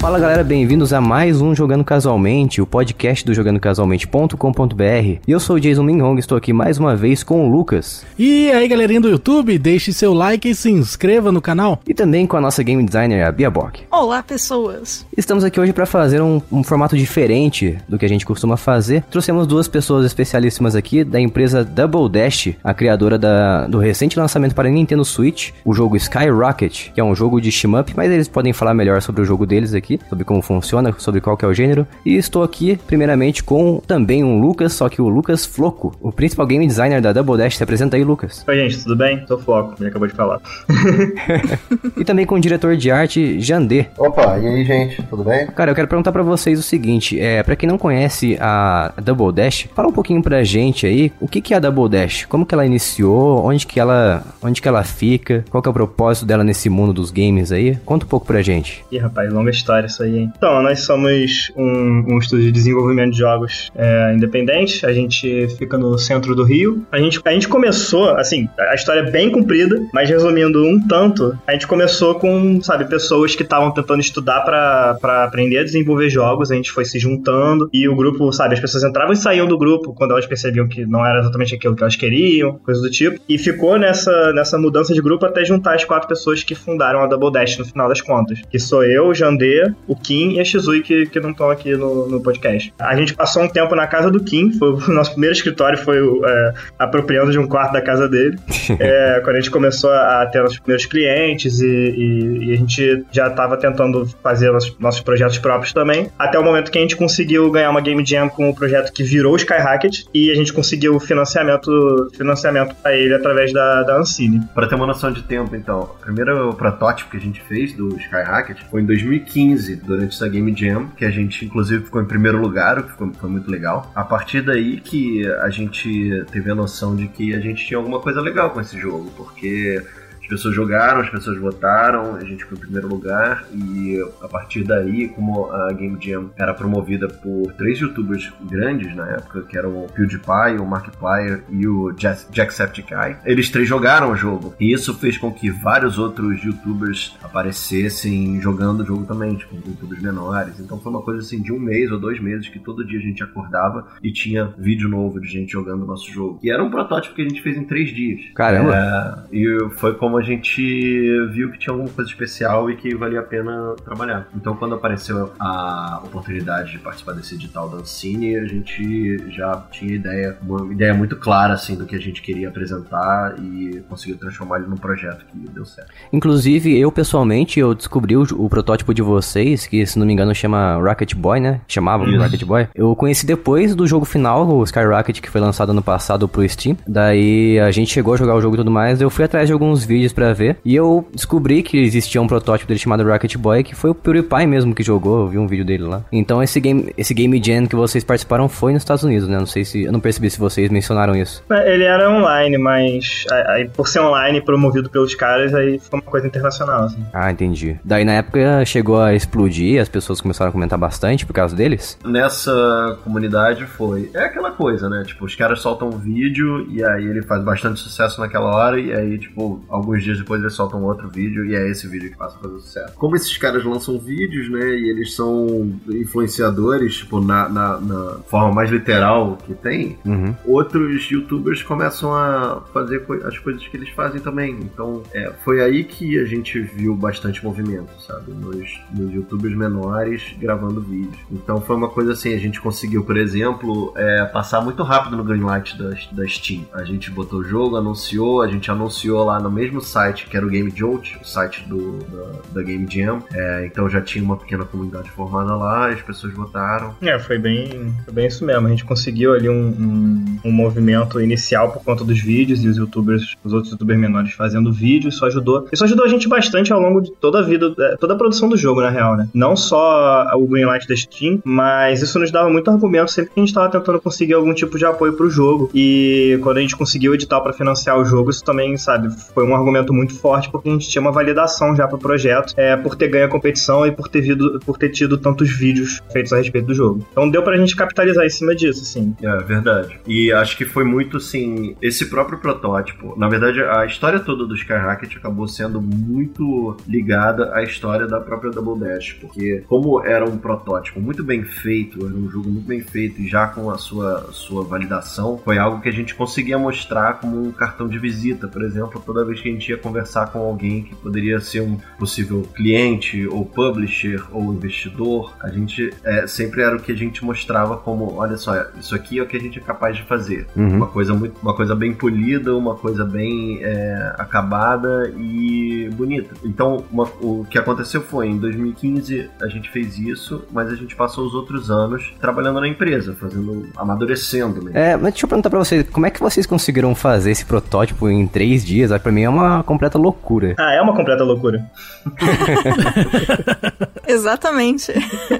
[0.00, 5.20] Fala galera, bem-vindos a mais um Jogando Casualmente, o podcast do jogandocasualmente.com.br.
[5.28, 8.02] E eu sou o Jason Minhong, estou aqui mais uma vez com o Lucas.
[8.18, 11.82] E aí galerinha do YouTube, deixe seu like e se inscreva no canal.
[11.86, 13.82] E também com a nossa game designer, a Bia Bock.
[13.90, 15.06] Olá pessoas!
[15.14, 19.04] Estamos aqui hoje para fazer um, um, formato diferente do que a gente costuma fazer.
[19.10, 24.54] Trouxemos duas pessoas especialíssimas aqui da empresa Double Dash, a criadora da, do recente lançamento
[24.54, 28.54] para Nintendo Switch, o jogo Skyrocket, que é um jogo de shmup, mas eles podem
[28.54, 31.48] falar melhor sobre o jogo deles aqui aqui, sobre como funciona, sobre qual que é
[31.48, 31.86] o gênero.
[32.04, 36.46] E estou aqui, primeiramente, com também um Lucas, só que o Lucas Floco, o principal
[36.46, 37.56] game designer da Double Dash.
[37.56, 38.44] Se apresenta aí, Lucas.
[38.46, 39.24] Oi, gente, tudo bem?
[39.26, 40.40] Sou Floco, ele acabou de falar.
[41.96, 43.86] e também com o diretor de arte, Jandê.
[43.98, 45.46] Opa, e aí, gente, tudo bem?
[45.48, 49.32] Cara, eu quero perguntar para vocês o seguinte, é, para quem não conhece a Double
[49.32, 52.26] Dash, fala um pouquinho pra gente aí, o que que é a Double Dash?
[52.26, 53.44] Como que ela iniciou?
[53.44, 55.44] Onde que ela, onde que ela fica?
[55.50, 57.76] Qual que é o propósito dela nesse mundo dos games aí?
[57.84, 58.84] Conta um pouco pra gente.
[58.90, 60.32] Ih, rapaz, longa história isso aí, hein?
[60.36, 64.84] Então, nós somos um, um estúdio de desenvolvimento de jogos é, independente.
[64.84, 66.86] A gente fica no centro do Rio.
[66.90, 71.36] A gente, a gente começou, assim, a história é bem comprida, mas resumindo um tanto,
[71.46, 76.50] a gente começou com, sabe, pessoas que estavam tentando estudar para aprender a desenvolver jogos.
[76.50, 79.58] A gente foi se juntando e o grupo, sabe, as pessoas entravam e saíam do
[79.58, 83.20] grupo quando elas percebiam que não era exatamente aquilo que elas queriam, coisa do tipo.
[83.28, 87.06] E ficou nessa, nessa mudança de grupo até juntar as quatro pessoas que fundaram a
[87.06, 88.40] Double Dash no final das contas.
[88.50, 91.74] Que sou eu, o Jandê, o Kim e a Shizui, que, que não estão aqui
[91.76, 92.72] no, no podcast.
[92.78, 95.98] A gente passou um tempo na casa do Kim, foi o nosso primeiro escritório foi
[95.98, 98.38] é, apropriando de um quarto da casa dele.
[98.78, 103.04] é, quando a gente começou a ter nossos primeiros clientes e, e, e a gente
[103.10, 106.96] já estava tentando fazer nossos, nossos, projetos próprios também, até o momento que a gente
[106.96, 110.52] conseguiu ganhar uma Game Jam com o projeto que virou o Skyrocket e a gente
[110.52, 111.70] conseguiu financiamento,
[112.16, 114.40] financiamento para ele através da, da Ancine.
[114.54, 117.96] Para ter uma noção de tempo, então, o primeiro protótipo que a gente fez do
[117.96, 122.06] Skyrocket foi em 2015 15 durante essa Game Jam, que a gente inclusive ficou em
[122.06, 123.90] primeiro lugar, o que foi, foi muito legal.
[123.94, 128.00] A partir daí que a gente teve a noção de que a gente tinha alguma
[128.00, 129.82] coisa legal com esse jogo, porque
[130.30, 135.08] pessoas jogaram, as pessoas votaram, a gente foi em primeiro lugar e a partir daí,
[135.08, 139.86] como a Game Jam era promovida por três youtubers grandes na época, que eram o
[139.92, 144.54] PewDiePie, o Markiplier e o Jacksepticeye, eles três jogaram o jogo.
[144.60, 150.00] E isso fez com que vários outros youtubers aparecessem jogando o jogo também, tipo, youtubers
[150.00, 150.60] menores.
[150.60, 153.02] Então foi uma coisa assim de um mês ou dois meses que todo dia a
[153.02, 156.38] gente acordava e tinha vídeo novo de gente jogando o nosso jogo.
[156.42, 158.20] E era um protótipo que a gente fez em três dias.
[158.34, 159.28] Caramba!
[159.32, 163.20] É, e foi como a gente viu que tinha alguma coisa especial e que valia
[163.20, 164.28] a pena trabalhar.
[164.34, 169.94] Então, quando apareceu a oportunidade de participar desse edital da Ancine, a gente já tinha
[169.94, 174.58] ideia, uma ideia muito clara assim do que a gente queria apresentar e conseguiu transformar
[174.58, 175.90] ele num projeto que deu certo.
[176.12, 180.34] Inclusive, eu pessoalmente eu descobri o, o protótipo de vocês, que se não me engano
[180.34, 181.60] chama Rocket Boy, né?
[181.66, 182.18] Chamava Isso.
[182.18, 182.68] Rocket Boy.
[182.74, 186.76] Eu conheci depois do jogo final, o Skyrocket, que foi lançado ano passado pro Steam.
[186.86, 189.00] Daí a gente chegou a jogar o jogo e tudo mais.
[189.00, 190.58] Eu fui atrás de alguns vídeos vídeos para ver.
[190.64, 194.46] E eu descobri que existia um protótipo dele chamado Rocket Boy, que foi o PewDiePie
[194.46, 196.04] mesmo que jogou, eu vi um vídeo dele lá.
[196.12, 199.38] Então esse game, esse game jam que vocês participaram foi nos Estados Unidos, né?
[199.38, 201.42] Não sei se eu não percebi se vocês mencionaram isso.
[201.50, 206.10] É, ele era online, mas aí, por ser online promovido pelos caras, aí foi uma
[206.10, 207.04] coisa internacional, assim.
[207.12, 207.78] Ah, entendi.
[207.84, 211.98] Daí na época chegou a explodir, as pessoas começaram a comentar bastante por causa deles?
[212.04, 214.10] Nessa comunidade foi.
[214.14, 215.02] É aquela coisa, né?
[215.06, 218.92] Tipo, os caras soltam um vídeo e aí ele faz bastante sucesso naquela hora e
[218.92, 222.36] aí, tipo, alguns dias depois eles soltam outro vídeo e é esse vídeo que passa
[222.36, 222.94] a fazer sucesso.
[222.96, 228.52] Como esses caras lançam vídeos, né, e eles são influenciadores, tipo, na, na, na forma
[228.52, 230.34] mais literal que tem, uhum.
[230.44, 234.58] outros youtubers começam a fazer co as coisas que eles fazem também.
[234.60, 240.34] Então, é, foi aí que a gente viu bastante movimento, sabe, nos, nos youtubers menores
[240.38, 241.18] gravando vídeos.
[241.30, 245.24] Então, foi uma coisa assim, a gente conseguiu, por exemplo, é, passar muito rápido no
[245.24, 246.64] greenlight da, da Steam.
[246.72, 250.44] A gente botou o jogo, anunciou, a gente anunciou lá no mesmo site, que era
[250.46, 253.22] o Game Jolt, o site do, da, da Game Jam.
[253.32, 256.94] É, então já tinha uma pequena comunidade formada lá, as pessoas votaram.
[257.00, 258.66] É, foi bem, foi bem isso mesmo.
[258.66, 262.76] A gente conseguiu ali um, um, um, movimento inicial por conta dos vídeos e os
[262.76, 265.68] youtubers, os outros youtubers menores fazendo vídeo, isso ajudou.
[265.72, 268.48] Isso ajudou a gente bastante ao longo de toda a vida, é, toda a produção
[268.48, 269.28] do jogo, na real, né?
[269.34, 273.42] Não só o Greenlight da Steam, mas isso nos dava muito argumento sempre que a
[273.42, 275.70] gente estava tentando conseguir algum tipo de apoio pro jogo.
[275.74, 279.54] E quando a gente conseguiu edital para financiar o jogo, isso também, sabe, foi um
[279.54, 282.94] argumento argumento muito forte porque a gente tinha uma validação já pro projeto, é, por
[282.96, 286.36] ter ganho a competição e por ter, vido, por ter tido tantos vídeos feitos a
[286.36, 287.06] respeito do jogo.
[287.10, 289.14] Então deu pra gente capitalizar em cima disso, assim.
[289.22, 289.98] É, verdade.
[290.06, 293.14] E acho que foi muito, assim, esse próprio protótipo.
[293.16, 298.50] Na verdade, a história toda do Skyrocket acabou sendo muito ligada à história da própria
[298.50, 302.80] Double Dash, porque como era um protótipo muito bem feito, era um jogo muito bem
[302.80, 307.14] feito e já com a sua, sua validação, foi algo que a gente conseguia mostrar
[307.14, 310.38] como um cartão de visita, por exemplo, toda vez que a gente ia conversar com
[310.40, 316.62] alguém que poderia ser um possível cliente ou publisher ou investidor, a gente é, sempre
[316.62, 319.40] era o que a gente mostrava como, olha só, isso aqui é o que a
[319.40, 320.46] gente é capaz de fazer.
[320.56, 320.76] Uhum.
[320.76, 326.34] Uma coisa muito, uma coisa bem polida, uma coisa bem é, acabada e bonita.
[326.44, 330.94] Então, uma, o que aconteceu foi em 2015 a gente fez isso, mas a gente
[330.94, 334.64] passou os outros anos trabalhando na empresa, fazendo, amadurecendo.
[334.64, 334.72] Né?
[334.74, 338.08] É, mas deixa eu perguntar pra vocês, como é que vocês conseguiram fazer esse protótipo
[338.08, 338.90] em três dias?
[339.00, 340.54] Pra mim é uma completa loucura.
[340.58, 341.64] Ah, é uma completa loucura.
[344.06, 344.92] Exatamente.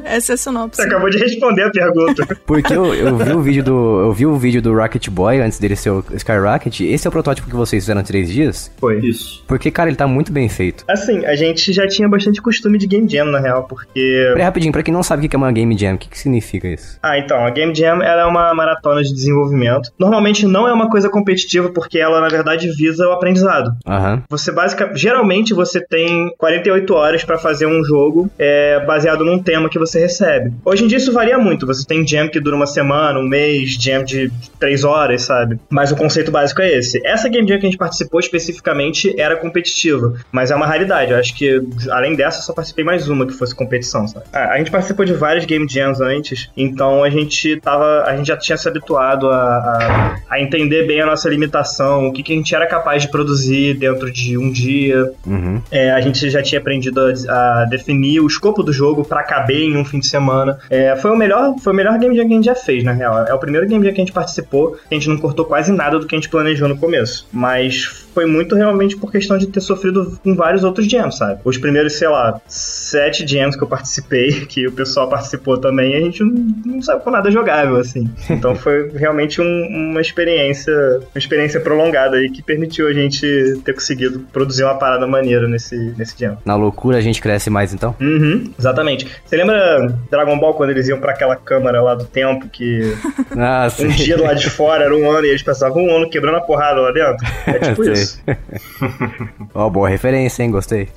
[0.05, 0.81] Essa é a sinopse.
[0.81, 2.27] Você acabou de responder a pergunta.
[2.47, 4.01] Porque eu, eu vi o vídeo do.
[4.01, 6.81] Eu vi o vídeo do Rocket Boy antes dele ser o Skyrocket.
[6.81, 8.73] Esse é o protótipo que vocês fizeram em três dias?
[8.79, 8.99] Foi.
[8.99, 9.45] Isso.
[9.47, 10.85] Porque, cara, ele tá muito bem feito.
[10.89, 14.29] Assim, a gente já tinha bastante costume de Game Jam, na real, porque...
[14.33, 16.19] Peraí, rapidinho, pra quem não sabe o que é uma Game Jam, o que, que
[16.19, 16.99] significa isso?
[17.03, 19.91] Ah, então, a Game Jam ela é uma maratona de desenvolvimento.
[19.99, 23.73] Normalmente não é uma coisa competitiva, porque ela, na verdade, visa o aprendizado.
[24.01, 24.23] Aham.
[24.29, 29.69] Você basicamente, geralmente você tem 48 horas pra fazer um jogo é, baseado num tema
[29.69, 30.53] que você recebe.
[30.65, 31.67] Hoje em dia isso varia muito.
[31.67, 35.59] Você tem jam que dura uma semana, um mês, jam de 3 horas, sabe?
[35.69, 37.01] Mas o conceito básico é esse.
[37.07, 41.13] Essa Game Jam que a gente participou especificamente era competitiva, mas é uma raridade.
[41.13, 41.61] Eu acho que
[41.91, 44.25] além dessa só participei mais uma que fosse competição, sabe?
[44.33, 48.27] Ah, a gente participou de várias Game Jams antes, então a gente tava, a gente
[48.27, 52.33] já tinha se habituado a, a, a entender bem a nossa limitação, o que, que
[52.33, 55.61] a gente era capaz de produzir dentro de um dia, Uhum.
[55.71, 59.61] é, a gente já tinha aprendido a, a definir o escopo do jogo pra caber
[59.63, 60.59] em um fim de semana.
[60.69, 62.93] É, foi o melhor, foi o melhor game jam que a gente já fez, na
[62.93, 63.27] real.
[63.27, 65.99] É o primeiro game jam que a gente participou, a gente não cortou quase nada
[65.99, 67.27] do que a gente planejou no começo.
[67.33, 71.41] Mas foi muito realmente por questão de ter sofrido com vários outros jams, sabe?
[71.45, 76.01] Os primeiros, sei lá, sete jams que eu participei, que o pessoal participou também, a
[76.01, 78.09] gente não, não saiu com nada jogável, assim.
[78.29, 83.21] Então foi realmente um- uma experiência, uma experiência prolongada aí que permitiu a gente
[83.65, 86.39] ter conseguido produzir uma parada maneira nesse, nesse jam.
[86.45, 87.95] Na loucura a gente cresce mais então?
[88.01, 89.07] Uhum, exatamente.
[89.25, 92.93] Você lembra Dragon Ball quando eles iam pra aquela câmara lá do tempo que
[93.37, 96.37] Ah, um dia lado de fora era um ano e eles passavam um ano quebrando
[96.37, 97.27] a porrada lá dentro?
[97.47, 98.00] É tipo isso.
[99.55, 100.51] Ó, boa referência, hein?
[100.51, 100.89] Gostei.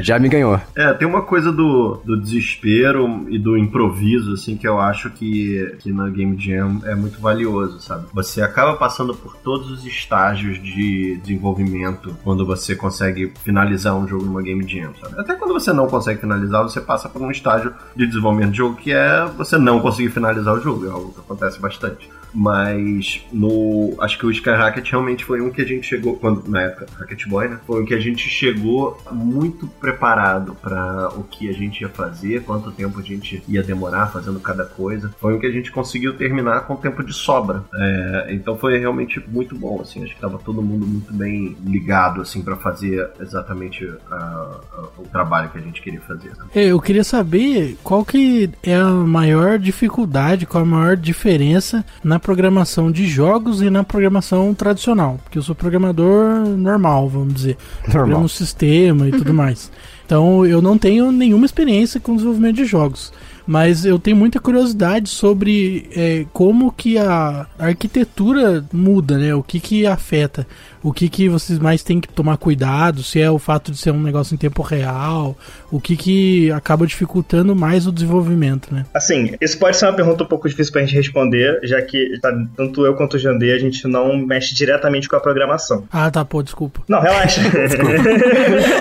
[0.00, 0.60] Já me ganhou.
[0.74, 5.76] É, tem uma coisa do, do desespero e do improviso, assim, que eu acho que,
[5.80, 8.06] que na Game Jam é muito valioso, sabe?
[8.12, 14.24] Você acaba passando por todos os estágios de desenvolvimento quando você consegue finalizar um jogo
[14.24, 15.20] numa Game Jam, sabe?
[15.20, 18.76] Até quando você não consegue finalizar, você passa por um estágio de desenvolvimento de jogo
[18.76, 22.08] que é você não conseguir finalizar o jogo, é algo que acontece bastante.
[22.34, 23.94] Mas no.
[24.00, 26.16] Acho que o Skyrocket realmente foi um que a gente chegou.
[26.16, 27.58] Quando, na época, Rocket Boy, né?
[27.66, 32.42] Foi um que a gente chegou muito preparado para o que a gente ia fazer,
[32.42, 35.10] quanto tempo a gente ia demorar fazendo cada coisa.
[35.20, 37.64] Foi um que a gente conseguiu terminar com tempo de sobra.
[37.74, 40.02] É, então foi realmente muito bom, assim.
[40.02, 45.02] Acho que tava todo mundo muito bem ligado, assim, para fazer exatamente ah, ah, o
[45.04, 46.30] trabalho que a gente queria fazer.
[46.30, 46.44] né?
[46.54, 52.18] É, Eu queria saber qual que é a maior dificuldade, qual a maior diferença na
[52.24, 55.20] programação de jogos e na programação tradicional.
[55.22, 57.58] Porque eu sou programador normal, vamos dizer.
[57.86, 57.92] Normal.
[57.92, 59.70] Programo sistema e tudo mais.
[60.06, 63.12] Então eu não tenho nenhuma experiência com desenvolvimento de jogos.
[63.46, 69.34] Mas eu tenho muita curiosidade sobre é, como que a arquitetura muda, né?
[69.34, 70.46] O que que afeta.
[70.84, 73.90] O que que vocês mais têm que tomar cuidado, se é o fato de ser
[73.90, 75.34] um negócio em tempo real,
[75.72, 78.84] o que que acaba dificultando mais o desenvolvimento, né?
[78.92, 82.30] Assim, isso pode ser uma pergunta um pouco difícil pra gente responder, já que tá,
[82.54, 85.84] tanto eu quanto o Jandê, a gente não mexe diretamente com a programação.
[85.90, 86.82] Ah, tá, pô, desculpa.
[86.86, 87.40] Não, relaxa.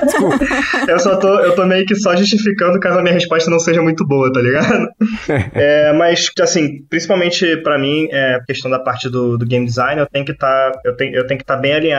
[0.03, 0.39] Desculpa.
[0.87, 3.81] Eu só tô, eu tô meio que só justificando caso a minha resposta não seja
[3.81, 4.89] muito boa, tá ligado?
[5.53, 9.99] É, mas, assim, principalmente pra mim, é, a questão da parte do, do game design,
[10.01, 11.92] eu tenho que estar, eu tenho, eu tenho que estar bem alinhado.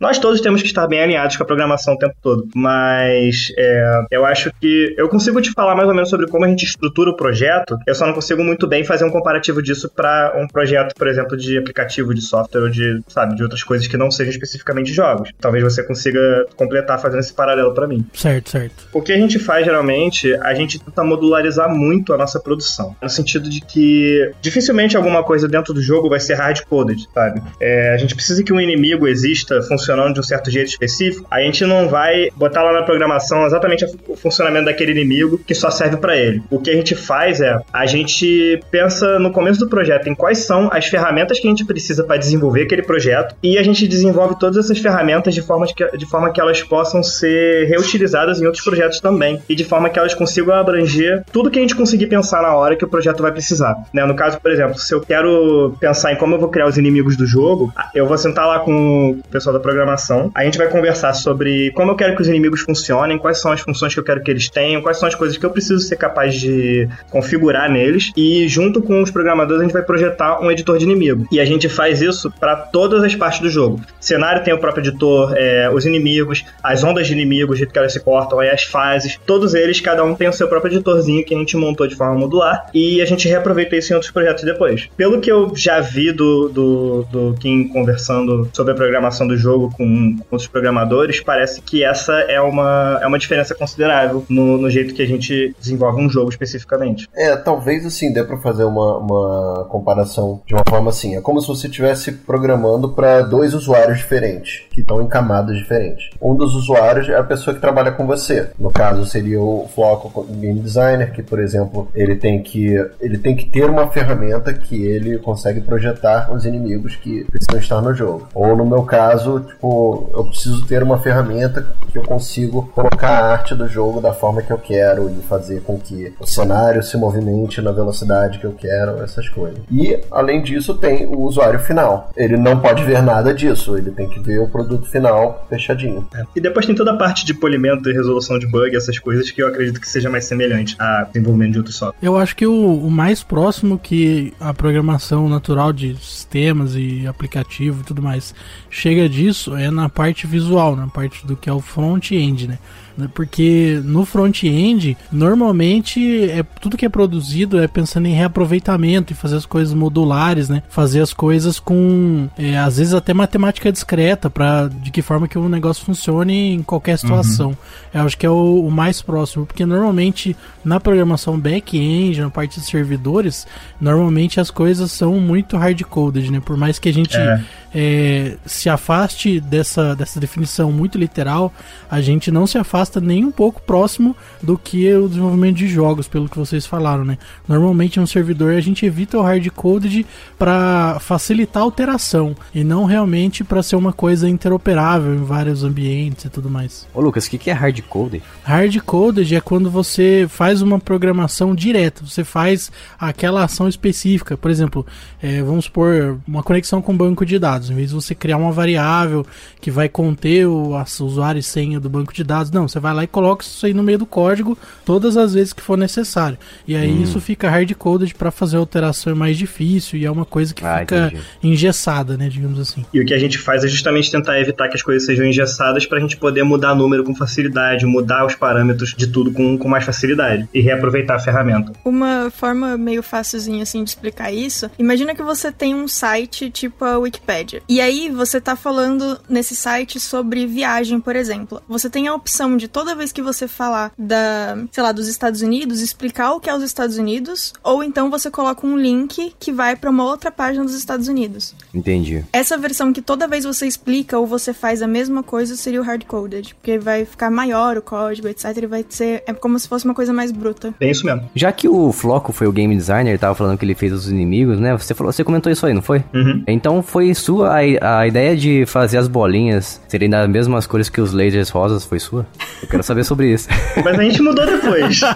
[0.00, 2.48] Nós todos temos que estar bem alinhados com a programação o tempo todo.
[2.54, 6.48] Mas é, eu acho que eu consigo te falar mais ou menos sobre como a
[6.48, 7.76] gente estrutura o projeto.
[7.86, 11.36] Eu só não consigo muito bem fazer um comparativo disso pra um projeto, por exemplo,
[11.36, 15.30] de aplicativo, de software ou de, sabe, de outras coisas que não sejam especificamente jogos.
[15.40, 18.04] Talvez você consiga completar fazendo esse paralelo pra mim.
[18.12, 18.88] Certo, certo.
[18.92, 22.94] O que a gente faz geralmente, a gente tenta modularizar muito a nossa produção.
[23.02, 27.42] No sentido de que dificilmente alguma coisa dentro do jogo vai ser hard-coded, sabe?
[27.60, 31.26] É, a gente precisa que um inimigo exista funcionando de um certo jeito específico.
[31.30, 35.70] A gente não vai botar lá na programação exatamente o funcionamento daquele inimigo que só
[35.70, 36.42] serve para ele.
[36.50, 40.38] O que a gente faz é a gente pensa no começo do projeto em quais
[40.38, 44.38] são as ferramentas que a gente precisa para desenvolver aquele projeto e a gente desenvolve
[44.38, 48.64] todas essas ferramentas de forma, que, de forma que elas possam ser reutilizadas em outros
[48.64, 52.42] projetos também e de forma que elas consigam abranger tudo que a gente conseguir pensar
[52.42, 53.76] na hora que o projeto vai precisar.
[53.92, 54.04] Né?
[54.04, 57.16] No caso, por exemplo, se eu quero pensar em como eu vou criar os inimigos
[57.16, 61.70] do jogo, eu vou sentar lá com pessoal da programação, a gente vai conversar sobre
[61.72, 64.30] como eu quero que os inimigos funcionem, quais são as funções que eu quero que
[64.30, 68.46] eles tenham, quais são as coisas que eu preciso ser capaz de configurar neles e
[68.48, 71.26] junto com os programadores a gente vai projetar um editor de inimigo.
[71.30, 73.80] E a gente faz isso para todas as partes do jogo.
[74.00, 77.72] O cenário tem o próprio editor, é, os inimigos, as ondas de inimigos, o jeito
[77.72, 81.24] que elas se cortam, as fases, todos eles, cada um tem o seu próprio editorzinho
[81.24, 84.44] que a gente montou de forma modular e a gente reaproveita isso em outros projetos
[84.44, 84.88] depois.
[84.96, 89.70] Pelo que eu já vi do, do, do Kim conversando sobre a programação do jogo
[89.76, 94.70] com, com outros programadores, parece que essa é uma, é uma diferença considerável no, no
[94.70, 97.08] jeito que a gente desenvolve um jogo especificamente.
[97.14, 101.16] É, talvez assim, dê pra fazer uma, uma comparação de uma forma assim.
[101.16, 106.10] É como se você estivesse programando para dois usuários diferentes, que estão em camadas diferentes.
[106.20, 108.50] Um dos usuários é a pessoa que trabalha com você.
[108.58, 113.36] No caso, seria o Floco Game Designer, que, por exemplo, ele tem que, ele tem
[113.36, 118.28] que ter uma ferramenta que ele consegue projetar os inimigos que precisam estar no jogo.
[118.34, 118.99] Ou no meu caso,
[119.40, 124.12] tipo, eu preciso ter uma ferramenta que eu consigo colocar a arte do jogo da
[124.12, 128.46] forma que eu quero e fazer com que o cenário se movimente na velocidade que
[128.46, 129.58] eu quero, essas coisas.
[129.70, 132.10] E, além disso, tem o usuário final.
[132.16, 136.06] Ele não pode ver nada disso, ele tem que ver o produto final fechadinho.
[136.14, 136.24] É.
[136.36, 139.42] E depois tem toda a parte de polimento e resolução de bug, essas coisas que
[139.42, 141.98] eu acredito que seja mais semelhante a desenvolvimento de outro software.
[142.02, 147.80] Eu acho que o, o mais próximo que a programação natural de sistemas e aplicativo
[147.80, 148.34] e tudo mais
[148.68, 152.58] chega disso é na parte visual, na parte do que é o front-end, né?
[153.00, 153.08] Né?
[153.12, 159.36] Porque no front-end, normalmente é tudo que é produzido é pensando em reaproveitamento e fazer
[159.36, 160.62] as coisas modulares, né?
[160.68, 165.38] Fazer as coisas com é, às vezes até matemática discreta para de que forma que
[165.38, 167.48] o negócio funcione em qualquer situação.
[167.48, 167.56] Uhum.
[167.94, 172.60] Eu acho que é o, o, mais próximo, porque normalmente na programação back-end, na parte
[172.60, 173.46] de servidores,
[173.80, 176.40] normalmente as coisas são muito hard-coded, né?
[176.40, 177.40] Por mais que a gente é.
[177.72, 181.52] É, se afaste dessa, dessa definição muito literal,
[181.88, 186.08] a gente não se afasta nem um pouco próximo do que o desenvolvimento de jogos,
[186.08, 187.18] pelo que vocês falaram, né?
[187.46, 190.06] Normalmente no servidor a gente evita o hard-coded
[190.38, 196.24] para facilitar a alteração e não realmente para ser uma coisa interoperável em vários ambientes
[196.24, 196.88] e tudo mais.
[196.94, 198.22] Ô Lucas, o que, que é hard-coded?
[198.42, 204.36] Hard-coded é quando você faz uma programação direta, você faz aquela ação específica.
[204.36, 204.86] Por exemplo,
[205.22, 207.68] é, vamos supor uma conexão com banco de dados.
[207.68, 209.26] Em vez de você criar uma variável
[209.60, 213.04] que vai conter o usuário e senha do banco de dados, não, você vai lá
[213.04, 216.38] e coloca isso aí no meio do código todas as vezes que for necessário.
[216.66, 217.02] E aí hum.
[217.02, 220.64] isso fica hard-coded para fazer a alteração é mais difícil e é uma coisa que
[220.64, 221.22] ah, fica entendi.
[221.42, 222.84] engessada, né, digamos assim.
[222.92, 225.86] E o que a gente faz é justamente tentar evitar que as coisas sejam engessadas
[225.86, 229.68] para a gente poder mudar número com facilidade, mudar os parâmetros de tudo com, com
[229.68, 231.72] mais facilidade e reaproveitar a ferramenta.
[231.84, 236.84] Uma forma meio fácilzinha assim de explicar isso, imagina que você tem um site tipo
[236.84, 237.62] a Wikipedia.
[237.68, 241.62] E aí você tá falando nesse site sobre viagem, por exemplo.
[241.68, 245.42] Você tem a opção de toda vez que você falar da, sei lá, dos Estados
[245.42, 249.52] Unidos, explicar o que é os Estados Unidos, ou então você coloca um link que
[249.52, 251.54] vai para uma outra página dos Estados Unidos.
[251.74, 252.24] Entendi.
[252.32, 255.84] Essa versão que toda vez você explica ou você faz a mesma coisa seria o
[255.84, 259.84] hard-coded, porque vai ficar maior o código, etc, e vai ser é como se fosse
[259.84, 260.74] uma coisa mais bruta.
[260.80, 261.28] É isso mesmo.
[261.34, 264.60] Já que o Floco foi o game designer, tava falando que ele fez os inimigos,
[264.60, 264.76] né?
[264.76, 266.04] Você falou, você comentou isso aí, não foi?
[266.12, 266.44] Uhum.
[266.46, 271.00] Então foi sua a, a ideia de fazer as bolinhas serem das mesmas cores que
[271.00, 272.26] os lasers rosas, foi sua?
[272.62, 273.48] Eu quero saber sobre isso.
[273.82, 275.00] Mas a gente mudou depois.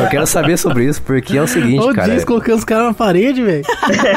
[0.00, 2.14] Eu quero saber sobre isso, porque é o seguinte, o cara.
[2.14, 3.64] Diz colocando os caras na parede, velho.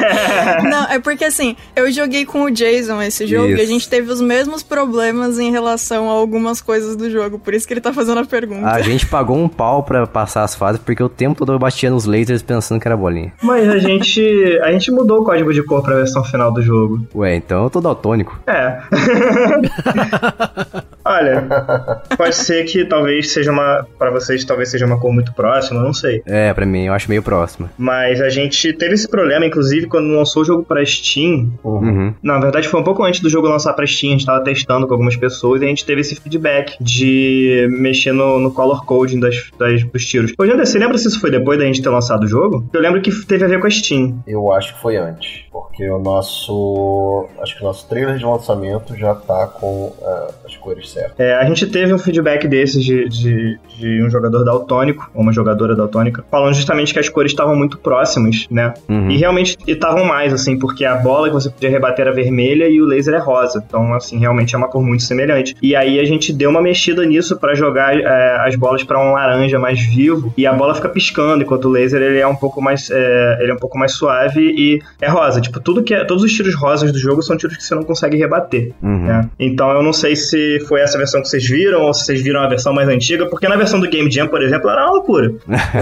[0.70, 3.60] Não, é porque assim, eu joguei com o Jason esse jogo isso.
[3.60, 7.54] e a gente teve os mesmos problemas em relação a algumas coisas do jogo, por
[7.54, 8.68] isso que ele tá fazendo a pergunta.
[8.68, 11.90] A gente pagou um pau pra passar as fases, porque o tempo todo eu batia
[11.90, 13.34] nos lasers pensando que era bolinha.
[13.42, 14.60] Mas a gente.
[14.64, 17.06] A gente mudou o código de cor pra versão final do jogo.
[17.16, 18.40] Ué, então eu tô daltônico.
[18.48, 18.80] É.
[21.06, 21.48] Olha,
[22.18, 23.86] pode ser que talvez seja uma.
[23.98, 26.24] Pra vocês, talvez seja uma cor muito próxima, não sei.
[26.26, 27.70] É, pra mim, eu acho meio próximo.
[27.78, 31.54] Mas a gente teve esse problema, inclusive, quando lançou o jogo pra Steam.
[31.64, 32.14] Uhum.
[32.24, 34.14] Na verdade, foi um pouco antes do jogo lançar pra Steam.
[34.14, 38.12] A gente tava testando com algumas pessoas e a gente teve esse feedback de mexer
[38.12, 40.34] no, no color coding das, das, dos tiros.
[40.38, 42.68] Hoje, André, você lembra se isso foi depois da gente ter lançado o jogo?
[42.74, 44.24] Eu lembro que teve a ver com a Steam.
[44.26, 47.28] Eu acho que foi antes, porque o nosso.
[47.40, 51.20] Acho que o nosso trailer de lançamento já tá com uh, as cores certas.
[51.20, 55.34] É, a gente teve um feedback desses de, de, de um jogador daltônico, ou uma
[55.34, 58.74] jogadora daltônica, falando justamente que as cores estavam muito próximas, né?
[58.88, 59.12] Uhum.
[59.12, 62.82] E realmente estavam mais, assim, porque a bola que você podia rebater era vermelha e
[62.82, 63.64] o laser é rosa.
[63.66, 65.56] Então, assim, realmente é uma cor muito semelhante.
[65.62, 69.14] E aí a gente deu uma mexida nisso para jogar é, as bolas para um
[69.14, 72.62] laranja mais vivo e a bola fica piscando, enquanto o laser ele é um pouco
[72.62, 75.42] mais é, ele é um pouco mais suave e é rosa.
[75.42, 77.84] Tipo, tudo que é, todos os tiros rosas do jogo são tiros que você não
[77.84, 78.72] consegue rebater.
[78.82, 79.06] Uhum.
[79.06, 79.30] né?
[79.40, 82.42] Então eu não sei se foi essa versão que vocês viram ou se vocês viram
[82.42, 85.32] a versão mais antiga, porque na versão do Game Jam, por exemplo, era uma loucura.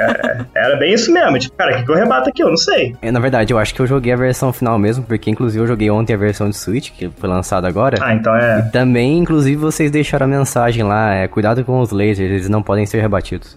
[0.00, 1.38] É, era bem isso mesmo.
[1.38, 2.42] Tipo, cara, o que, que eu rebato aqui?
[2.42, 2.94] Eu não sei.
[3.02, 5.66] É, na verdade, eu acho que eu joguei a versão final mesmo, porque inclusive eu
[5.66, 7.98] joguei ontem a versão de Switch, que foi lançada agora.
[8.00, 8.64] Ah, então é.
[8.66, 12.62] E também, inclusive, vocês deixaram a mensagem lá, é, cuidado com os lasers, eles não
[12.62, 13.56] podem ser rebatidos.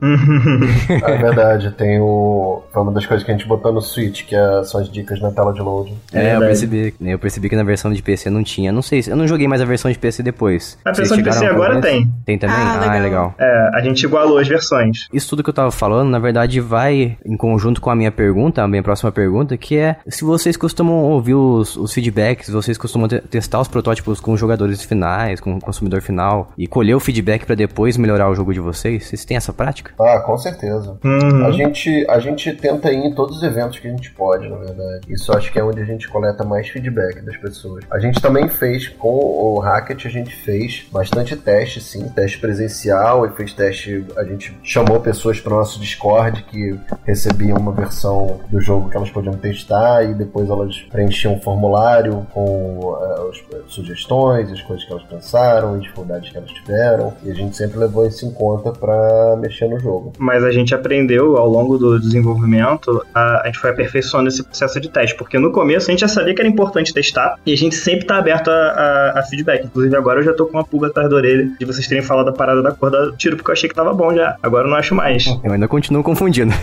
[0.89, 2.63] é verdade, tem o.
[2.71, 5.19] Foi uma das coisas que a gente botou no Switch, que é- são as dicas
[5.19, 5.97] na tela de loading.
[6.13, 6.45] É, eu verdade.
[6.45, 8.71] percebi, eu percebi que na versão de PC não tinha.
[8.71, 10.77] Não sei, se- eu não joguei mais a versão de PC depois.
[10.85, 12.11] A versão de PC agora tem.
[12.25, 12.55] Tem também?
[12.57, 13.03] Ah, Ah, é legal.
[13.03, 13.35] legal.
[13.39, 15.07] É, a gente igualou as versões.
[15.13, 18.61] Isso tudo que eu tava falando, na verdade, vai em conjunto com a minha pergunta,
[18.61, 23.07] a minha próxima pergunta, que é se vocês costumam ouvir os, os feedbacks, vocês costumam
[23.07, 26.99] te- testar os protótipos com os jogadores finais, com o consumidor final, e colher o
[26.99, 29.05] feedback pra depois melhorar o jogo de vocês?
[29.05, 29.91] Vocês têm essa prática?
[29.99, 30.97] Ah, com certeza.
[31.03, 31.45] Uhum.
[31.45, 34.57] A, gente, a gente tenta ir em todos os eventos que a gente pode, na
[34.57, 35.01] verdade.
[35.09, 37.83] Isso acho que é onde a gente coleta mais feedback das pessoas.
[37.91, 43.25] A gente também fez com o Hackett, a gente fez bastante teste, sim, teste presencial
[43.25, 44.06] e fez teste.
[44.18, 46.75] A gente chamou pessoas para o nosso Discord que
[47.06, 52.25] recebiam uma versão do jogo que elas podiam testar e depois elas preenchiam um formulário
[52.34, 53.30] com eh,
[53.65, 57.13] as sugestões, as coisas que elas pensaram, as dificuldades que elas tiveram.
[57.24, 60.13] E a gente sempre levou isso em conta para mexer no jogo.
[60.18, 64.80] Mas a gente aprendeu ao longo do desenvolvimento, a, a gente foi aperfeiçoando esse processo
[64.80, 65.15] de teste.
[65.18, 68.06] Porque no começo a gente já sabia que era importante testar e a gente sempre
[68.06, 69.65] tá aberto a, a- a feedback.
[69.65, 72.29] Inclusive agora eu já tô com uma pulga atrás da orelha de vocês terem falado
[72.29, 74.36] a parada da cor da tiro, porque eu achei que tava bom já.
[74.41, 75.25] Agora eu não acho mais.
[75.43, 76.53] Eu ainda continuo confundindo.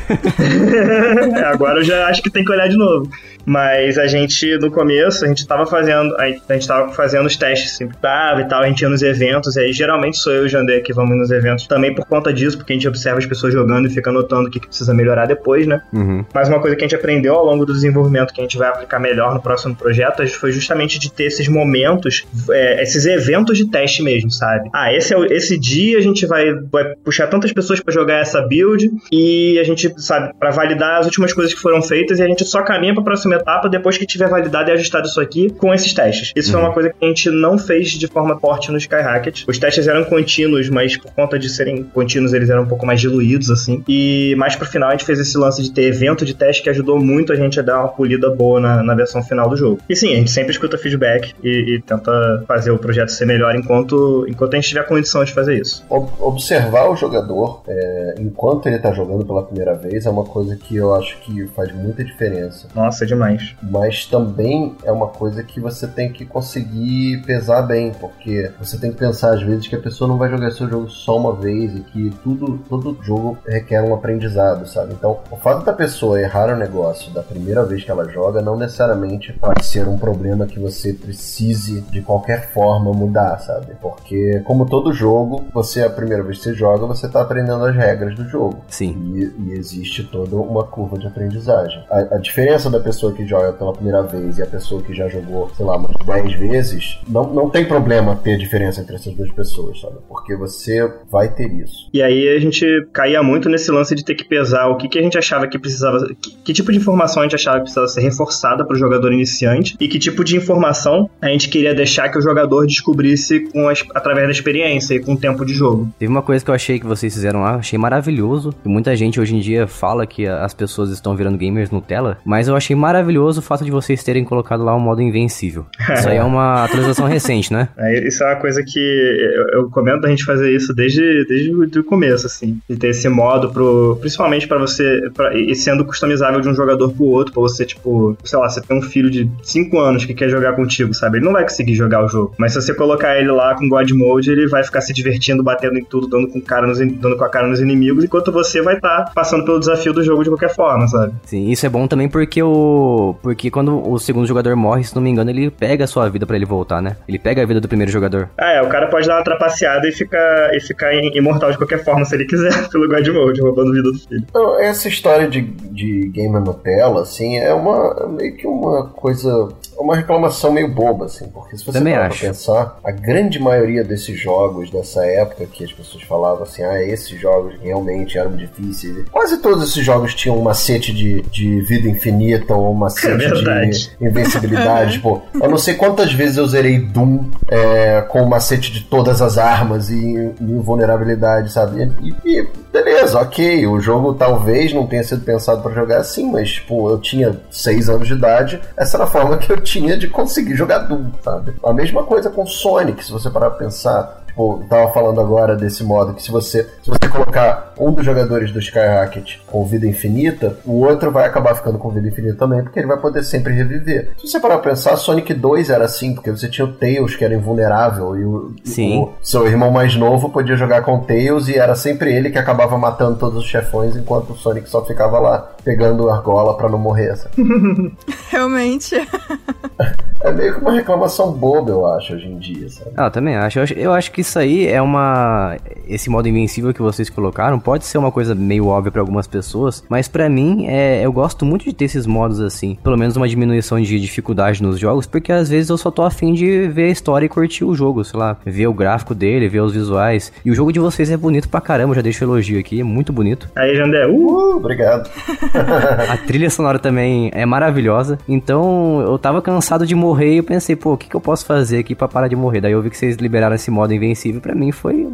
[1.47, 3.09] Agora eu já acho que tem que olhar de novo.
[3.45, 6.15] Mas a gente, no começo, a gente tava fazendo.
[6.19, 8.89] A gente, a gente tava fazendo os testes, sempre tava e tal, a gente ia
[8.89, 11.95] nos eventos, e aí geralmente sou eu e o Jandê que vamos nos eventos também
[11.95, 14.61] por conta disso, porque a gente observa as pessoas jogando e fica notando o que,
[14.61, 15.83] que precisa melhorar depois, né?
[15.93, 16.25] Uhum.
[16.33, 18.69] Mas uma coisa que a gente aprendeu ao longo do desenvolvimento que a gente vai
[18.69, 23.67] aplicar melhor no próximo projeto foi justamente de ter esses momentos, é, esses eventos de
[23.67, 24.69] teste mesmo, sabe?
[24.75, 28.19] Ah, esse, é o- esse dia a gente vai, vai puxar tantas pessoas pra jogar
[28.21, 32.23] essa build e a gente, sabe, pra validar as últimas coisas que foram feitas e
[32.23, 35.51] a gente só caminha pra próxima etapa depois que tiver validado e ajustado isso aqui
[35.51, 36.33] com esses testes.
[36.37, 39.45] Isso foi uma coisa que a gente não fez de forma forte no Skyrocket.
[39.47, 43.01] Os testes eram contínuos, mas por conta de serem contínuos, eles eram um pouco mais
[43.01, 43.83] diluídos, assim.
[43.89, 46.71] E mais pro final a gente fez esse lance de ter evento de teste que
[46.71, 49.81] ajudou muito a gente a dar uma polida boa na, na versão final do jogo.
[49.89, 53.55] E sim, a gente sempre escuta feedback e, e tenta fazer o projeto ser melhor
[53.71, 55.85] enquanto, enquanto a gente tiver condição de fazer isso.
[55.89, 60.57] Ob- Observar o jogador é, enquanto ele tá jogando pela primeira vez é uma coisa
[60.57, 62.69] que eu acho que faz muita diferença.
[62.75, 63.55] Nossa, demais.
[63.63, 68.91] Mas também é uma coisa que você tem que conseguir pesar bem, porque você tem
[68.91, 71.75] que pensar às vezes que a pessoa não vai jogar seu jogo só uma vez
[71.77, 74.93] e que tudo, todo jogo requer um aprendizado, sabe?
[74.95, 78.57] Então, o fato da pessoa errar o negócio da primeira vez que ela joga não
[78.57, 83.60] necessariamente pode ser um problema que você precise de qualquer forma mudar, sabe?
[83.81, 87.75] Porque, como todo jogo, você a primeira vez que você joga, você tá aprendendo as
[87.75, 88.63] regras do jogo.
[88.69, 89.15] Sim.
[89.15, 91.83] E, e existe toda uma curva de aprendizagem.
[91.91, 95.09] A, a diferença da pessoa que joga pela primeira vez e a pessoa que já
[95.09, 99.31] jogou, sei lá, umas 10 vezes, não, não tem problema ter diferença entre essas duas
[99.33, 99.97] pessoas, sabe?
[100.09, 101.89] Porque você vai ter isso.
[101.93, 104.99] E aí a gente caía muito nesse lance de ter que pesar o que, que
[104.99, 105.99] a gente achava que precisava.
[106.21, 109.13] Que, que tipo de informação a gente achava que precisava ser reforçada para o jogador
[109.13, 113.69] iniciante e que tipo de informação a gente queria deixar que o jogador descobrisse com
[113.69, 115.89] as- através da experiência e com o tempo de jogo.
[115.99, 118.55] Teve uma coisa que eu achei que vocês fizeram lá, achei maravilhoso.
[118.65, 122.19] E muita gente hoje em dia fala que a- as pessoas estão virando gamers Nutella,
[122.25, 125.67] mas eu achei maravilhoso o fato de vocês terem colocado lá o modo invencível.
[125.95, 127.69] Isso aí é uma atualização recente, né?
[127.77, 131.79] Aí, Isso é uma coisa que eu, eu comento a gente fazer isso desde, desde
[131.79, 132.59] o começo, assim.
[132.69, 133.97] De ter esse modo pro.
[134.01, 135.11] Principalmente pra você.
[135.15, 138.61] Pra, e sendo customizável de um jogador pro outro, pra você, tipo, sei lá, você
[138.61, 141.19] tem um filho de 5 anos que quer jogar contigo, sabe?
[141.19, 142.35] Ele não vai conseguir jogar o jogo.
[142.39, 145.43] Mas se você colocar ele lá lá com God Mode, ele vai ficar se divertindo,
[145.43, 148.63] batendo em tudo, dando com, cara nos, dando com a cara nos inimigos, enquanto você
[148.63, 151.15] vai estar tá passando pelo desafio do jogo de qualquer forma, sabe?
[151.25, 153.15] Sim, isso é bom também porque o.
[153.23, 156.27] Porque quando o segundo jogador morre, se não me engano, ele pega a sua vida
[156.27, 156.97] para ele voltar, né?
[157.09, 158.29] Ele pega a vida do primeiro jogador.
[158.39, 161.83] Ah, é, o cara pode dar uma trapaceada e ficar, e ficar imortal de qualquer
[161.85, 164.25] forma, se ele quiser, pelo God Mode, roubando vida do filho.
[164.35, 169.49] Não, essa história de, de gamer Nutella, assim, é uma meio que uma coisa
[169.81, 172.19] uma reclamação meio boba, assim, porque se você Também parar acho.
[172.21, 176.83] pra pensar, a grande maioria desses jogos dessa época que as pessoas falavam assim, ah,
[176.83, 179.09] esses jogos realmente eram difíceis.
[179.11, 183.67] Quase todos esses jogos tinham um macete de, de vida infinita ou um macete É
[183.67, 184.93] de invencibilidade.
[185.01, 189.23] tipo, eu não sei quantas vezes eu zerei Doom é, com o macete de todas
[189.23, 191.91] as armas e, e invulnerabilidade, sabe?
[192.03, 196.51] E, e beleza, ok, o jogo talvez não tenha sido pensado pra jogar assim, mas,
[196.53, 200.09] tipo, eu tinha 6 anos de idade, essa era a forma que eu tinha de
[200.09, 201.55] conseguir jogar Doom, sabe?
[201.65, 204.20] A mesma coisa com Sonic, se você parar pra pensar.
[204.31, 208.53] Tipo, tava falando agora desse modo que se você, se você colocar um dos jogadores
[208.53, 212.79] do Skyrocket com vida infinita, o outro vai acabar ficando com vida infinita também, porque
[212.79, 214.11] ele vai poder sempre reviver.
[214.19, 217.25] Se você parar pra pensar, Sonic 2 era assim, porque você tinha o Tails que
[217.25, 219.03] era invulnerável e o, Sim.
[219.03, 222.39] o seu irmão mais novo podia jogar com o Tails e era sempre ele que
[222.39, 226.79] acabava matando todos os chefões, enquanto o Sonic só ficava lá pegando argola pra não
[226.79, 227.17] morrer.
[227.17, 227.35] sabe?
[228.31, 228.95] Realmente.
[230.23, 232.91] É meio que uma reclamação boba, eu acho, hoje em dia, sabe?
[232.95, 233.59] Ah, eu também acho.
[233.59, 233.73] Eu, acho.
[233.73, 235.57] eu acho que isso aí é uma.
[235.87, 239.85] Esse modo invencível que vocês colocaram pode ser uma coisa meio óbvia pra algumas pessoas,
[239.89, 242.79] mas pra mim é, eu gosto muito de ter esses modos assim.
[242.83, 246.33] Pelo menos uma diminuição de dificuldade nos jogos, porque às vezes eu só tô afim
[246.33, 249.61] de ver a história e curtir o jogo, sei lá, ver o gráfico dele, ver
[249.61, 250.33] os visuais.
[250.45, 253.13] E o jogo de vocês é bonito pra caramba, já deixo elogio aqui, é muito
[253.13, 253.49] bonito.
[253.57, 255.11] Aí, Jandé, uh, Uh, obrigado.
[256.09, 258.19] A trilha sonora também é maravilhosa.
[258.29, 261.45] Então eu tava cansado de morrer e eu pensei, pô, o que, que eu posso
[261.45, 262.61] fazer aqui pra parar de morrer?
[262.61, 264.10] Daí eu vi que vocês liberaram esse modo invencível.
[264.41, 265.09] Pra mim foi,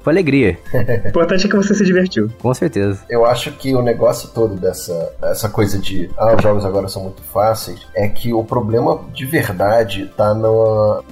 [0.00, 0.58] foi alegria,
[1.04, 2.30] o importante é que você se divertiu.
[2.40, 3.00] com certeza.
[3.08, 7.02] Eu acho que o negócio todo dessa, dessa coisa de ah, os jogos agora são
[7.02, 10.48] muito fáceis é que o problema de verdade tá na,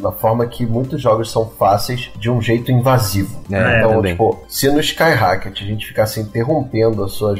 [0.00, 3.38] na forma que muitos jogos são fáceis de um jeito invasivo.
[3.50, 4.12] É, então, também.
[4.12, 7.34] tipo, se no Skyrocket a gente ficasse interrompendo a sua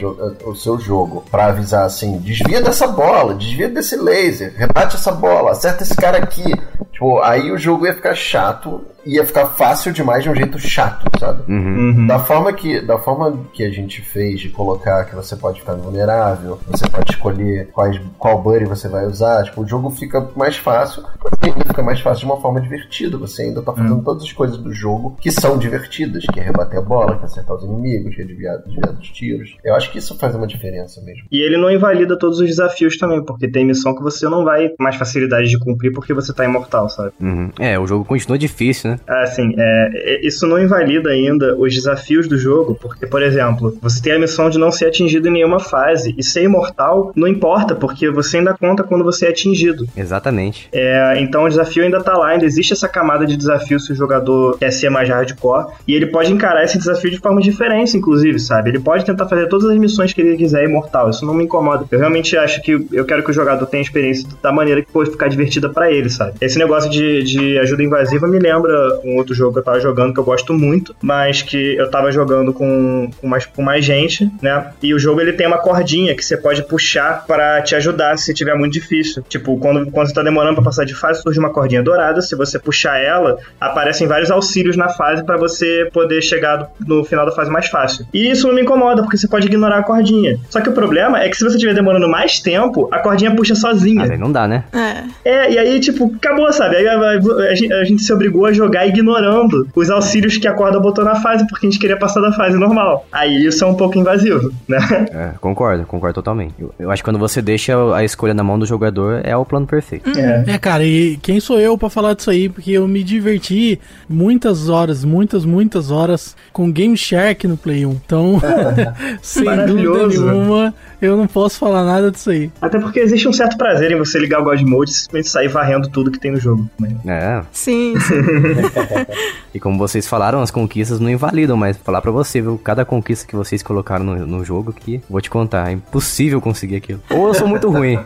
[0.45, 5.53] o seu jogo pra avisar assim, desvia dessa bola, desvia desse laser, rebate essa bola,
[5.53, 6.45] acerta esse cara aqui.
[6.93, 11.07] Tipo, aí o jogo ia ficar chato, ia ficar fácil demais de um jeito chato,
[11.19, 11.51] sabe?
[11.51, 11.79] Uhum.
[11.79, 12.07] Uhum.
[12.07, 15.75] Da forma que, da forma que a gente fez de colocar que você pode ficar
[15.75, 20.57] vulnerável, você pode escolher quais, qual buddy você vai usar, tipo, o jogo fica mais
[20.57, 21.03] fácil,
[21.43, 24.59] ainda fica mais fácil de uma forma divertida, você ainda tá fazendo todas as coisas
[24.59, 28.15] do jogo que são divertidas, que é rebater a bola, que é acertar os inimigos,
[28.15, 29.57] que é desviar, desviar dos tiros.
[29.65, 31.25] Eu acho que isso faz uma diferença mesmo.
[31.33, 34.69] E ele não invalida todos os desafios também, porque tem missão que você não vai
[34.69, 37.13] ter mais facilidade de cumprir porque você tá imortal, sabe?
[37.21, 37.51] Uhum.
[37.59, 38.98] É, o jogo continua difícil, né?
[39.07, 44.03] Assim, é, é- isso não invalida ainda os desafios do jogo, porque, por exemplo, você
[44.03, 47.75] tem a missão de não ser atingido em nenhuma fase, e ser imortal não importa,
[47.75, 49.87] porque você ainda conta quando você é atingido.
[49.97, 50.69] Exatamente.
[50.73, 53.95] É, então o desafio ainda tá lá, ainda existe essa camada de desafio se o
[53.95, 58.39] jogador quer ser mais hardcore, e ele pode encarar esse desafio de forma diferente, inclusive,
[58.39, 58.71] sabe?
[58.71, 61.85] Ele pode tentar fazer todas as missões que ele quiser imortal, isso não me incomoda.
[61.91, 65.11] Eu realmente acho que eu quero que o jogador tenha experiência da maneira que pode
[65.11, 66.35] ficar divertida pra ele, sabe?
[66.41, 70.13] Esse negócio de, de ajuda invasiva me lembra um outro jogo que eu tava jogando
[70.15, 74.31] que eu gosto muito, mas que eu tava jogando com, com, mais, com mais gente,
[74.43, 74.67] né?
[74.83, 78.33] E o jogo ele tem uma cordinha que você pode puxar pra te ajudar se
[78.35, 79.23] tiver muito difícil.
[79.29, 82.21] Tipo, quando, quando você tá demorando pra passar de fase, surge uma cordinha dourada.
[82.23, 87.27] Se você puxar ela, aparecem vários auxílios na fase pra você poder chegar no final
[87.27, 88.07] da fase mais fácil.
[88.13, 90.39] E isso não me incomoda, porque você pode ignorar a cordinha.
[90.51, 93.55] Só que o problema é que se você estiver demorando mais tempo, a cordinha puxa
[93.55, 94.05] sozinha.
[94.05, 94.65] Ah, não dá, né?
[94.73, 95.29] É.
[95.31, 96.77] É, e aí, tipo, acabou, sabe?
[96.77, 100.79] Aí a, a- a gente se obrigou a jogar ignorando os auxílios que a corda
[100.81, 103.07] botou na fase, porque a gente queria passar da fase normal.
[103.13, 104.79] Aí isso é um pouco invasivo, né?
[105.13, 106.55] É, concordo, concordo totalmente.
[106.59, 109.45] Eu, eu acho que quando você deixa a escolha na mão do jogador, é o
[109.45, 110.11] plano perfeito.
[110.19, 110.45] É.
[110.47, 112.49] É, cara, e quem sou eu pra falar disso aí?
[112.49, 113.79] Porque eu me diverti
[114.09, 117.91] muitas horas, muitas, muitas horas com Game Shark no Play 1.
[117.91, 118.41] Então,
[119.23, 122.51] sem dúvida nenhuma, eu não posso falar nada disso aí.
[122.61, 125.49] Até porque existe um certo prazer em você ligar o God Mode e simplesmente sair
[125.49, 126.69] varrendo tudo que tem no jogo.
[126.81, 126.97] né?
[127.07, 128.15] É, Sim, sim.
[129.55, 132.59] e como vocês falaram, as conquistas não invalidam, mas falar pra você, viu?
[132.59, 136.77] Cada conquista que vocês colocaram no, no jogo que vou te contar, é impossível conseguir
[136.77, 137.01] aquilo.
[137.11, 137.99] Ou eu sou muito ruim.